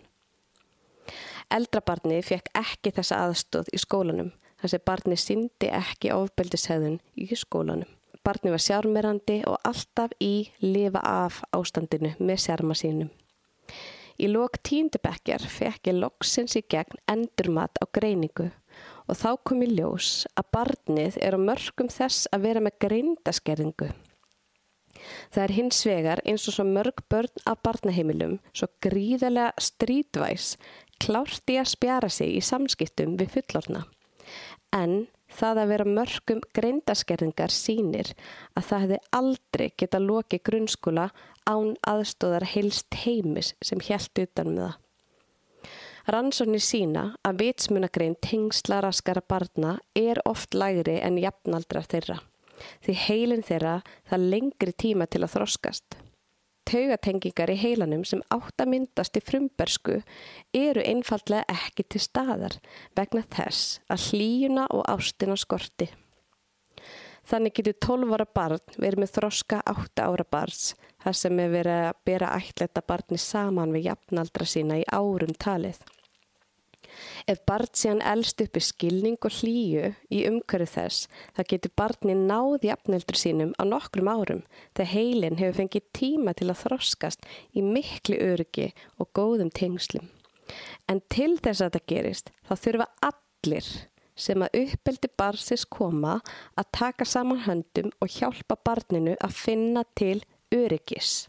Eldrabarni 1.54 2.18
fekk 2.26 2.50
ekki 2.58 2.92
þessa 2.96 3.22
aðstóð 3.28 3.70
í 3.72 3.80
skólanum, 3.80 4.32
þessi 4.60 4.82
barni 4.90 5.16
síndi 5.20 5.70
ekki 5.72 6.10
ofbeldishægðun 6.16 6.98
í 7.16 7.28
skólanum. 7.38 7.88
Barni 8.26 8.50
var 8.52 8.60
sjármerandi 8.60 9.38
og 9.48 9.62
alltaf 9.64 10.12
í 10.20 10.50
lifa 10.60 11.00
af 11.00 11.40
ástandinu 11.54 12.16
með 12.18 12.42
sjárma 12.44 12.74
sínum. 12.76 13.08
Í 14.18 14.26
lók 14.30 14.58
tíndabekjar 14.66 15.44
fekk 15.46 15.92
ég 15.92 16.00
loksins 16.00 16.56
í 16.58 16.64
gegn 16.66 16.98
endurmat 17.10 17.78
á 17.78 17.84
greiningu 17.94 18.48
og 19.08 19.16
þá 19.16 19.30
kom 19.46 19.62
í 19.64 19.70
ljós 19.70 20.26
að 20.36 20.50
barnið 20.56 21.18
er 21.24 21.36
á 21.38 21.40
mörgum 21.40 21.90
þess 21.92 22.28
að 22.34 22.44
vera 22.48 22.62
með 22.64 22.78
greindaskerðingu. 22.84 23.88
Það 25.32 25.44
er 25.44 25.54
hins 25.54 25.78
vegar 25.86 26.22
eins 26.26 26.48
og 26.50 26.56
svo 26.56 26.66
mörg 26.66 27.04
börn 27.12 27.44
af 27.46 27.62
barnaheimilum 27.64 28.38
svo 28.50 28.68
gríðarlega 28.84 29.54
strítvæs 29.62 30.56
klárt 30.98 31.52
í 31.52 31.58
að 31.60 31.70
spjara 31.72 32.10
sig 32.10 32.34
í 32.36 32.42
samskiptum 32.44 33.16
við 33.20 33.36
fullorna. 33.36 33.84
En 34.74 35.06
það 35.28 35.60
að 35.62 35.70
vera 35.72 35.86
mörgum 35.98 36.42
greindaskerðingar 36.56 37.52
sínir 37.54 38.12
að 38.56 38.68
það 38.70 38.84
hefði 38.84 38.98
aldrei 39.20 39.66
geta 39.76 40.00
lokið 40.02 40.44
grunnskóla 40.48 41.08
án 41.48 41.74
aðstóðar 41.86 42.46
heilst 42.54 43.00
heimis 43.04 43.54
sem 43.64 43.82
helt 43.88 44.22
utan 44.24 44.52
með 44.54 44.62
um 44.62 44.66
það. 44.66 44.76
Rannsóknir 46.08 46.64
sína 46.64 47.02
að 47.26 47.42
vitsmunagrein 47.42 48.14
tengsla 48.24 48.80
raskara 48.80 49.20
barna 49.20 49.74
er 49.92 50.22
oft 50.24 50.56
lægri 50.56 50.96
en 51.04 51.18
jafnaldra 51.20 51.82
þeirra. 51.84 52.22
Því 52.80 52.94
heilin 53.04 53.44
þeirra 53.44 53.74
það 54.08 54.28
lengri 54.32 54.72
tíma 54.72 55.06
til 55.06 55.20
að 55.26 55.34
þroskast. 55.34 55.98
Taugatengingar 56.68 57.48
í 57.48 57.56
heilanum 57.56 58.02
sem 58.04 58.20
átt 58.34 58.60
að 58.60 58.72
myndast 58.74 59.16
í 59.16 59.22
frumbersku 59.24 60.02
eru 60.56 60.82
einfallega 60.84 61.46
ekki 61.48 61.86
til 61.88 62.02
staðar 62.04 62.58
vegna 62.98 63.22
þess 63.24 63.78
að 63.88 64.04
hlíuna 64.10 64.66
og 64.76 64.84
ástina 64.92 65.38
skorti. 65.40 65.88
Þannig 67.28 67.56
getur 67.58 67.76
12 67.84 68.12
ára 68.16 68.26
barn 68.38 68.76
verið 68.76 69.02
með 69.02 69.14
þroska 69.16 69.62
8 69.68 70.04
ára 70.04 70.24
barns 70.28 70.74
þar 71.02 71.16
sem 71.16 71.40
er 71.40 71.50
verið 71.52 71.86
að 71.88 72.02
bera 72.08 72.34
ætleta 72.36 72.84
barni 72.84 73.20
saman 73.20 73.72
við 73.72 73.88
jafnaldra 73.90 74.48
sína 74.48 74.78
í 74.80 74.86
árum 74.92 75.34
talið. 75.40 75.80
Ef 77.28 77.40
barn 77.46 77.70
síðan 77.76 78.02
elst 78.12 78.40
upp 78.42 78.58
í 78.58 78.62
skilning 78.64 79.18
og 79.24 79.34
hlýju 79.40 79.92
í 80.14 80.22
umhverju 80.28 80.68
þess, 80.72 81.08
það 81.36 81.50
getur 81.52 81.74
barni 81.76 82.16
náð 82.18 82.68
jafnaldri 82.68 83.20
sínum 83.20 83.52
á 83.60 83.62
nokkrum 83.68 84.10
árum 84.10 84.42
þegar 84.76 84.92
heilin 84.94 85.38
hefur 85.40 85.58
fengið 85.60 85.88
tíma 85.98 86.34
til 86.38 86.48
að 86.48 86.62
þroskast 86.64 87.28
í 87.52 87.64
miklu 87.64 88.18
öryggi 88.30 88.70
og 88.98 89.12
góðum 89.16 89.52
tengslum. 89.54 90.08
En 90.88 91.02
til 91.12 91.36
þess 91.36 91.60
að 91.60 91.76
þetta 91.76 91.92
gerist, 91.92 92.32
þá 92.48 92.54
þurfa 92.64 92.88
allir 93.10 93.70
sem 94.18 94.42
að 94.42 94.56
uppeldi 94.64 95.10
barsis 95.20 95.64
koma 95.68 96.18
að 96.58 96.70
taka 96.74 97.06
saman 97.06 97.44
höndum 97.44 97.92
og 98.02 98.10
hjálpa 98.16 98.58
barninu 98.66 99.14
að 99.22 99.36
finna 99.44 99.84
til 99.98 100.18
öryggis. 100.54 101.28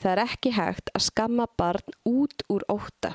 Það 0.00 0.12
er 0.12 0.24
ekki 0.24 0.52
hægt 0.56 0.92
að 0.96 1.06
skamma 1.10 1.48
barn 1.56 1.96
út 2.08 2.44
úr 2.52 2.64
óta 2.72 3.14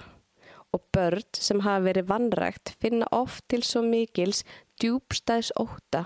og 0.71 0.83
börn 0.95 1.27
sem 1.35 1.61
hafa 1.65 1.83
verið 1.89 2.09
vannrægt 2.09 2.73
finna 2.81 3.07
oft 3.11 3.43
til 3.51 3.63
svo 3.67 3.83
mikils 3.85 4.43
djúbstæðs 4.81 5.51
óta 5.59 6.05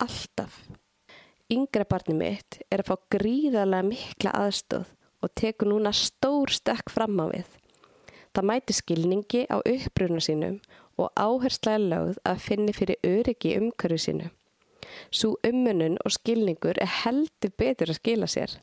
alltaf. 0.00 0.56
Yngra 1.50 1.84
barni 1.88 2.14
mitt 2.14 2.60
er 2.70 2.82
að 2.82 2.90
fá 2.90 2.96
gríðarlega 3.14 3.88
mikla 3.88 4.34
aðstóð 4.44 4.90
og 5.20 5.32
tekur 5.36 5.70
núna 5.72 5.92
stór 5.96 6.52
stekk 6.54 6.92
fram 6.94 7.18
á 7.20 7.26
við. 7.30 7.48
Það 8.30 8.46
mæti 8.46 8.76
skilningi 8.76 9.46
á 9.50 9.58
uppruna 9.58 10.22
sínum 10.22 10.60
og 11.00 11.10
áherslega 11.18 11.80
lögð 11.82 12.20
að 12.30 12.44
finni 12.44 12.74
fyrir 12.76 13.02
öryggi 13.06 13.56
umhverju 13.58 13.98
sínu. 14.04 14.28
Svo 15.10 15.36
ummunun 15.46 15.98
og 16.04 16.14
skilningur 16.14 16.78
er 16.78 16.90
heldur 17.02 17.52
betur 17.58 17.90
að 17.90 18.00
skila 18.00 18.28
sér. 18.30 18.54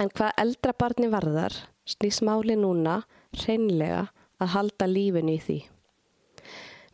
En 0.00 0.08
hvað 0.08 0.36
eldra 0.40 0.74
barni 0.76 1.08
varðar 1.12 1.54
snýst 1.88 2.24
máli 2.24 2.56
núna 2.56 3.02
reynlega 3.44 4.06
að 4.42 4.54
halda 4.56 4.88
lífinu 4.90 5.36
í 5.36 5.42
því. 5.46 5.58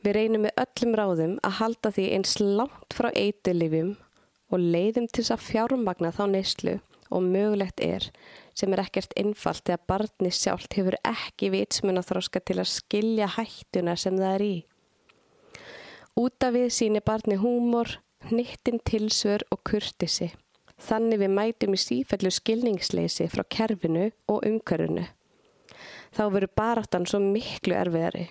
Við 0.05 0.15
reynum 0.15 0.45
með 0.47 0.61
öllum 0.63 0.99
ráðum 1.01 1.39
að 1.43 1.57
halda 1.59 1.91
því 1.95 2.05
eins 2.17 2.37
langt 2.41 2.95
frá 2.95 3.09
eitulifjum 3.11 3.97
og 4.53 4.63
leiðum 4.63 5.09
til 5.11 5.25
þess 5.25 5.35
að 5.35 5.47
fjármagna 5.49 6.13
þá 6.15 6.25
neyslu 6.33 6.77
og 7.09 7.25
mögulegt 7.25 7.81
er 7.83 8.09
sem 8.59 8.73
er 8.75 8.83
ekkert 8.85 9.15
innfalt 9.19 9.65
þegar 9.67 9.85
barni 9.91 10.31
sjálft 10.35 10.77
hefur 10.79 10.97
ekki 11.07 11.51
vitsmun 11.55 12.01
að 12.01 12.11
þróska 12.13 12.43
til 12.45 12.59
að 12.59 12.73
skilja 12.73 13.31
hættuna 13.37 13.97
sem 13.97 14.19
það 14.19 14.35
er 14.35 14.45
í. 14.47 14.57
Útaf 16.19 16.55
við 16.55 16.73
síni 16.75 17.03
barni 17.05 17.39
húmor, 17.39 17.99
hnittin 18.31 18.81
tilsvör 18.83 19.45
og 19.55 19.63
kurtisi. 19.67 20.33
Þannig 20.79 21.23
við 21.23 21.35
mætum 21.35 21.75
í 21.75 21.83
sífellu 21.83 22.31
skilningsleysi 22.35 23.29
frá 23.31 23.45
kerfinu 23.51 24.11
og 24.31 24.47
umkörunu. 24.47 25.07
Þá 26.17 26.23
veru 26.35 26.49
baráttan 26.57 27.07
svo 27.09 27.21
miklu 27.23 27.77
erfiðari. 27.79 28.29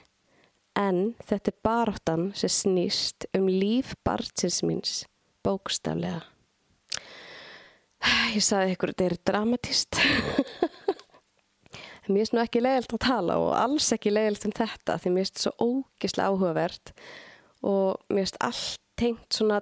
En 0.78 1.15
þetta 1.25 1.51
er 1.51 1.59
baráttan 1.65 2.25
sem 2.38 2.53
snýst 2.53 3.25
um 3.38 3.47
líf 3.49 3.95
barnsins 4.05 4.61
míns, 4.65 5.03
bókstaflega. 5.45 6.21
Ég 8.36 8.43
saði 8.45 8.75
ykkur, 8.75 8.93
þetta 8.93 9.07
er 9.07 9.17
dramatist. 9.25 9.97
mér 12.07 12.23
finnst 12.23 12.36
nú 12.36 12.41
ekki 12.43 12.61
leiðilt 12.63 12.93
að 12.95 13.03
tala 13.03 13.38
og 13.41 13.49
alls 13.57 13.89
ekki 13.95 14.13
leiðilt 14.13 14.47
um 14.47 14.53
þetta 14.55 14.97
því 15.01 15.11
mér 15.11 15.25
finnst 15.25 15.34
þetta 15.34 15.43
svo 15.43 15.71
ógislega 15.73 16.30
áhugavert 16.32 16.91
og 17.67 18.13
mér 18.13 18.23
finnst 18.23 18.39
allt 18.47 18.84
tengt 18.97 19.38
svona 19.38 19.59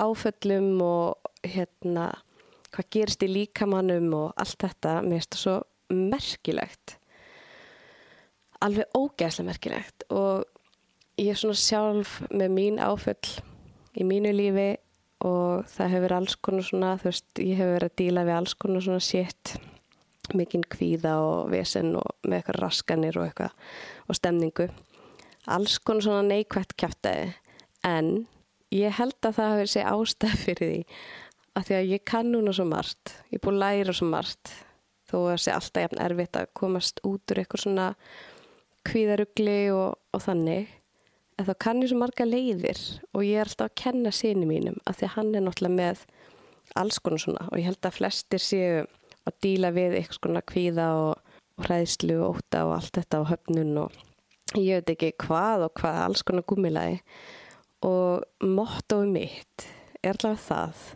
áföllum 0.00 0.82
og 0.84 1.30
hérna 1.46 2.10
hvað 2.74 2.90
gerist 2.92 3.24
í 3.24 3.30
líkamannum 3.32 4.12
og 4.16 4.28
allt 4.36 4.60
þetta, 4.66 5.00
mér 5.02 5.20
finnst 5.20 5.30
þetta 5.30 5.42
svo 5.42 5.56
merkilegt. 5.96 6.96
Alveg 8.66 8.96
ógæslega 8.96 9.46
merkilegt 9.46 10.06
og 10.10 10.46
ég 11.20 11.30
er 11.32 11.38
svona 11.38 11.56
sjálf 11.60 12.18
með 12.32 12.52
mín 12.56 12.80
áföll 12.82 13.36
í 13.96 14.04
mínu 14.04 14.32
lífi 14.36 14.74
og 15.24 15.64
það 15.72 15.92
hefur 15.94 16.14
alls 16.18 16.36
konar 16.44 16.66
svona, 16.66 16.96
þú 17.00 17.08
veist, 17.08 17.28
ég 17.40 17.56
hefur 17.56 17.76
verið 17.78 17.92
að 17.92 17.98
díla 18.02 18.24
við 18.26 18.36
alls 18.36 18.54
konar 18.60 18.84
svona 18.84 19.04
shit 19.04 19.54
mikinn 20.36 20.66
kvíða 20.66 21.14
og 21.22 21.52
vesen 21.52 21.94
og 21.96 22.26
með 22.26 22.40
eitthvað 22.40 22.60
raskanir 22.64 23.18
og 23.20 23.28
eitthvað 23.28 23.54
og 24.10 24.18
stemningu. 24.18 24.66
Alls 25.46 25.78
konar 25.78 26.04
svona 26.04 26.26
neikvægt 26.26 26.74
kæftæði 26.80 27.30
en 27.86 28.26
ég 28.74 28.96
held 28.98 29.16
að 29.22 29.38
það 29.38 29.52
hefur 29.54 29.72
sér 29.72 29.90
ástæð 29.92 30.38
fyrir 30.42 30.72
því 30.72 30.80
að 31.56 31.68
því 31.68 31.76
að 31.78 31.90
ég 31.94 32.06
kann 32.10 32.32
núna 32.34 32.54
svo 32.56 32.66
margt 32.68 33.14
ég 33.30 33.38
er 33.38 33.44
búin 33.44 33.60
að 33.60 33.62
læra 33.64 33.94
svo 33.96 34.08
margt 34.10 34.52
þó 35.06 35.16
að 35.20 35.28
það 35.30 35.42
sé 35.44 35.54
alltaf 35.54 35.84
jafn 35.84 36.02
erfitt 36.02 36.40
að 36.40 36.50
komast 36.58 37.00
út 37.06 37.32
úr 37.32 37.40
eitthvað 37.42 37.62
svona 37.62 37.86
kvíðarugli 38.86 39.60
og, 39.74 39.96
og 40.14 40.24
þannig 40.24 40.72
en 41.36 41.48
þá 41.48 41.54
kann 41.60 41.82
ég 41.84 41.92
svo 41.92 42.00
marga 42.00 42.26
leiðir 42.26 42.80
og 43.12 43.24
ég 43.26 43.40
er 43.40 43.50
alltaf 43.50 43.70
að 43.70 43.78
kenna 43.82 44.12
síni 44.14 44.48
mínum 44.48 44.78
af 44.84 44.98
því 44.98 45.08
að 45.08 45.14
hann 45.16 45.32
er 45.34 45.46
náttúrulega 45.46 45.78
með 45.80 46.04
alls 46.80 47.00
konar 47.02 47.22
svona 47.22 47.46
og 47.50 47.58
ég 47.60 47.68
held 47.68 47.88
að 47.88 47.98
flestir 47.98 48.42
séu 48.42 48.84
að 49.26 49.38
díla 49.44 49.72
við 49.76 49.98
eitthvað 49.98 50.20
svona 50.20 50.44
kvíða 50.52 50.90
og, 51.00 51.32
og 51.58 51.68
hræðslu 51.68 52.18
og 52.22 52.40
óta 52.40 52.66
og 52.68 52.76
allt 52.78 53.00
þetta 53.00 53.22
á 53.22 53.30
höfnun 53.32 53.80
og 53.84 53.98
ég 54.56 54.80
veit 54.80 54.94
ekki 54.94 55.12
hvað 55.26 55.66
og 55.66 55.74
hvað 55.80 56.02
alls 56.04 56.24
konar 56.26 56.46
gummilagi 56.48 57.00
og 57.86 58.46
mottói 58.46 59.04
mitt 59.10 59.66
er 60.02 60.14
alltaf 60.14 60.46
það 60.46 60.86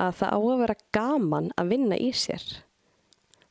að 0.00 0.18
það 0.20 0.34
á 0.34 0.38
að 0.40 0.60
vera 0.62 0.76
gaman 0.96 1.48
að 1.60 1.72
vinna 1.74 1.98
í 2.00 2.10
sér. 2.16 2.44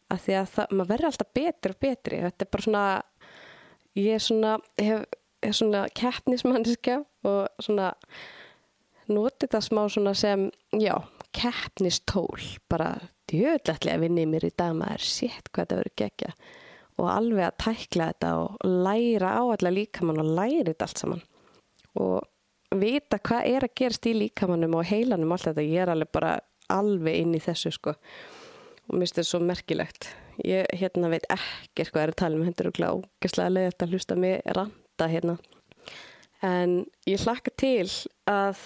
Af 0.09 0.23
því 0.25 0.35
að 0.39 0.51
það, 0.55 0.71
maður 0.73 0.91
verður 0.91 1.09
alltaf 1.09 1.31
betri 1.37 1.73
og 1.73 1.81
betri. 1.83 2.21
Þetta 2.25 2.45
er 2.45 2.51
bara 2.53 2.65
svona 2.65 2.85
ég 3.97 4.17
er 4.17 4.23
svona, 4.23 4.57
hef 4.81 5.05
er 5.41 5.55
svona 5.55 5.85
keppnismanniska 5.95 6.99
og 7.27 7.63
svona 7.63 7.93
noti 9.09 9.45
þetta 9.45 9.61
smá 9.63 9.85
svona 9.89 10.13
sem 10.17 10.49
já, 10.75 10.95
keppnistól. 11.35 12.41
Bara 12.69 12.95
djöðlega 13.31 13.99
vinni 14.01 14.25
mér 14.29 14.49
í 14.49 14.55
dag 14.57 14.75
maður. 14.77 15.05
Sétt 15.05 15.51
hvað 15.51 15.63
þetta 15.65 15.79
verður 15.79 15.95
gegja 16.03 16.33
og 16.99 17.07
alveg 17.07 17.45
að 17.45 17.59
tækla 17.63 18.09
þetta 18.11 18.29
og 18.41 18.71
læra 18.83 19.31
á 19.39 19.43
alla 19.45 19.71
líkamann 19.71 20.19
og 20.19 20.31
læra 20.35 20.67
þetta 20.73 20.87
allt 20.87 21.01
saman. 21.03 21.21
Og 21.99 22.79
vita 22.79 23.19
hvað 23.23 23.47
er 23.49 23.65
að 23.65 23.75
gerast 23.79 24.09
í 24.09 24.15
líkamannum 24.17 24.75
og 24.77 24.89
heilanum 24.89 25.31
allt 25.31 25.47
þetta, 25.47 25.63
ég 25.63 25.85
er 25.85 25.93
alveg 25.93 26.11
bara 26.11 26.33
alveg 26.69 27.21
inn 27.23 27.37
í 27.37 27.43
þessu 27.43 27.71
sko. 27.73 27.95
Og 28.89 28.97
mér 28.97 29.05
finnst 29.05 29.21
þetta 29.21 29.29
svo 29.31 29.41
merkilegt 29.45 30.09
ég 30.45 30.67
hérna 30.79 31.09
veit 31.11 31.25
ekki 31.33 31.87
hvað 31.89 32.03
er 32.03 32.13
að 32.13 32.19
tala 32.21 32.39
um 32.39 32.45
hendur 32.47 32.69
og 32.69 32.77
glákastlega 32.77 33.55
leðið 33.55 33.73
þetta 33.73 33.89
hlusta 33.91 34.19
mig 34.19 34.37
þetta 34.45 35.09
hérna. 35.13 35.35
En 36.45 36.75
ég 37.09 37.25
hlakka 37.25 37.51
til 37.59 37.89
að 38.29 38.61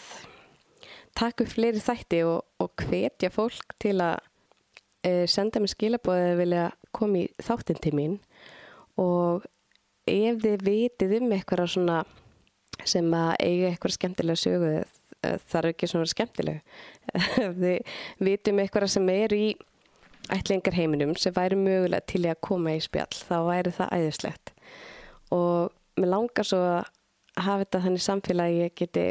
taka 1.17 1.45
upp 1.45 1.53
fleiri 1.53 1.81
þætti 1.81 2.21
og, 2.27 2.43
og 2.61 2.85
hvetja 2.87 3.29
fólk 3.33 3.75
til 3.81 3.97
að 4.01 4.19
e, 5.05 5.25
senda 5.29 5.61
mér 5.61 5.73
skilabóðið 5.73 6.31
að 6.31 6.41
vilja 6.41 6.65
koma 6.93 7.23
í 7.23 7.27
þáttinn 7.41 7.81
til 7.81 7.93
mín 7.97 8.17
og 9.01 9.45
ef 10.09 10.41
þið 10.43 10.65
vitið 10.67 11.17
um 11.19 11.33
eitthvað 11.35 11.71
svona 11.75 12.03
sem 12.83 13.07
að 13.15 13.33
eiga 13.39 13.69
eitthvað 13.69 13.95
skemmtilega 13.97 14.41
sögu 14.41 14.71
e, 14.73 14.83
er 15.33 15.69
ekki 15.69 15.89
svona 15.89 16.09
skemmtileg 16.09 16.61
ef 17.45 17.59
þið 17.61 17.93
vitum 18.27 18.61
eitthvað 18.63 18.91
sem 18.95 19.13
er 19.13 19.37
í 19.37 19.45
ætlingar 20.31 20.75
heiminum 20.77 21.15
sem 21.19 21.33
væri 21.35 21.57
mögulega 21.59 22.05
til 22.07 22.23
að 22.29 22.41
koma 22.45 22.75
í 22.77 22.81
spjall 22.83 23.19
þá 23.27 23.35
væri 23.47 23.73
það 23.75 23.95
æðislegt. 23.97 24.53
Og 25.35 25.73
mér 25.99 26.11
langar 26.13 26.47
svo 26.47 26.61
að 26.63 26.91
hafa 27.43 27.63
þetta 27.63 27.83
þannig 27.85 28.05
samfélagi 28.05 28.59
ég 28.61 28.75
geti 28.79 29.07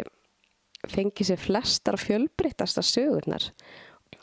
fengið 0.93 1.29
sér 1.29 1.43
flestar 1.43 1.99
fjölbreytasta 2.01 2.85
sögurnar. 2.87 3.51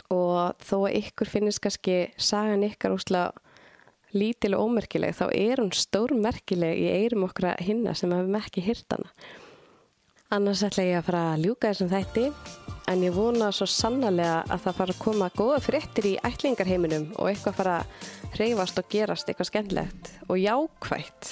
Og 0.09 0.57
þó 0.65 0.75
að 0.87 0.97
ykkur 1.03 1.29
finnist 1.29 1.61
kannski 1.63 1.99
sagan 2.17 2.65
ykkar 2.65 2.95
úslega 2.95 3.29
lítil 4.15 4.55
og 4.57 4.65
ómerkileg 4.69 5.13
þá 5.13 5.27
er 5.29 5.61
hún 5.61 5.75
stórmerkileg 5.75 6.79
í 6.81 6.87
eirum 7.03 7.27
okkar 7.27 7.59
hinna 7.61 7.93
sem 7.93 8.09
hefum 8.15 8.39
ekki 8.39 8.63
hýrt 8.65 8.95
hana 8.95 9.11
annars 10.35 10.61
ætla 10.65 10.85
ég 10.85 10.99
að 10.99 11.07
fara 11.07 11.21
að 11.33 11.43
ljúka 11.47 11.71
þessum 11.71 11.89
þætti 11.89 12.25
en 12.89 13.03
ég 13.05 13.15
vona 13.15 13.49
svo 13.53 13.65
sannarlega 13.69 14.43
að 14.45 14.63
það 14.65 14.79
fara 14.79 14.95
að 14.95 15.03
koma 15.03 15.29
góða 15.33 15.59
fréttir 15.65 16.07
í 16.11 16.15
ætlingarheiminum 16.29 17.07
og 17.17 17.31
eitthvað 17.31 17.57
fara 17.57 17.77
að 17.81 18.09
hreyfast 18.37 18.81
og 18.81 18.89
gerast 18.93 19.29
eitthvað 19.29 19.49
skemmlegt 19.49 20.11
og 20.27 20.37
jákvægt 20.37 21.31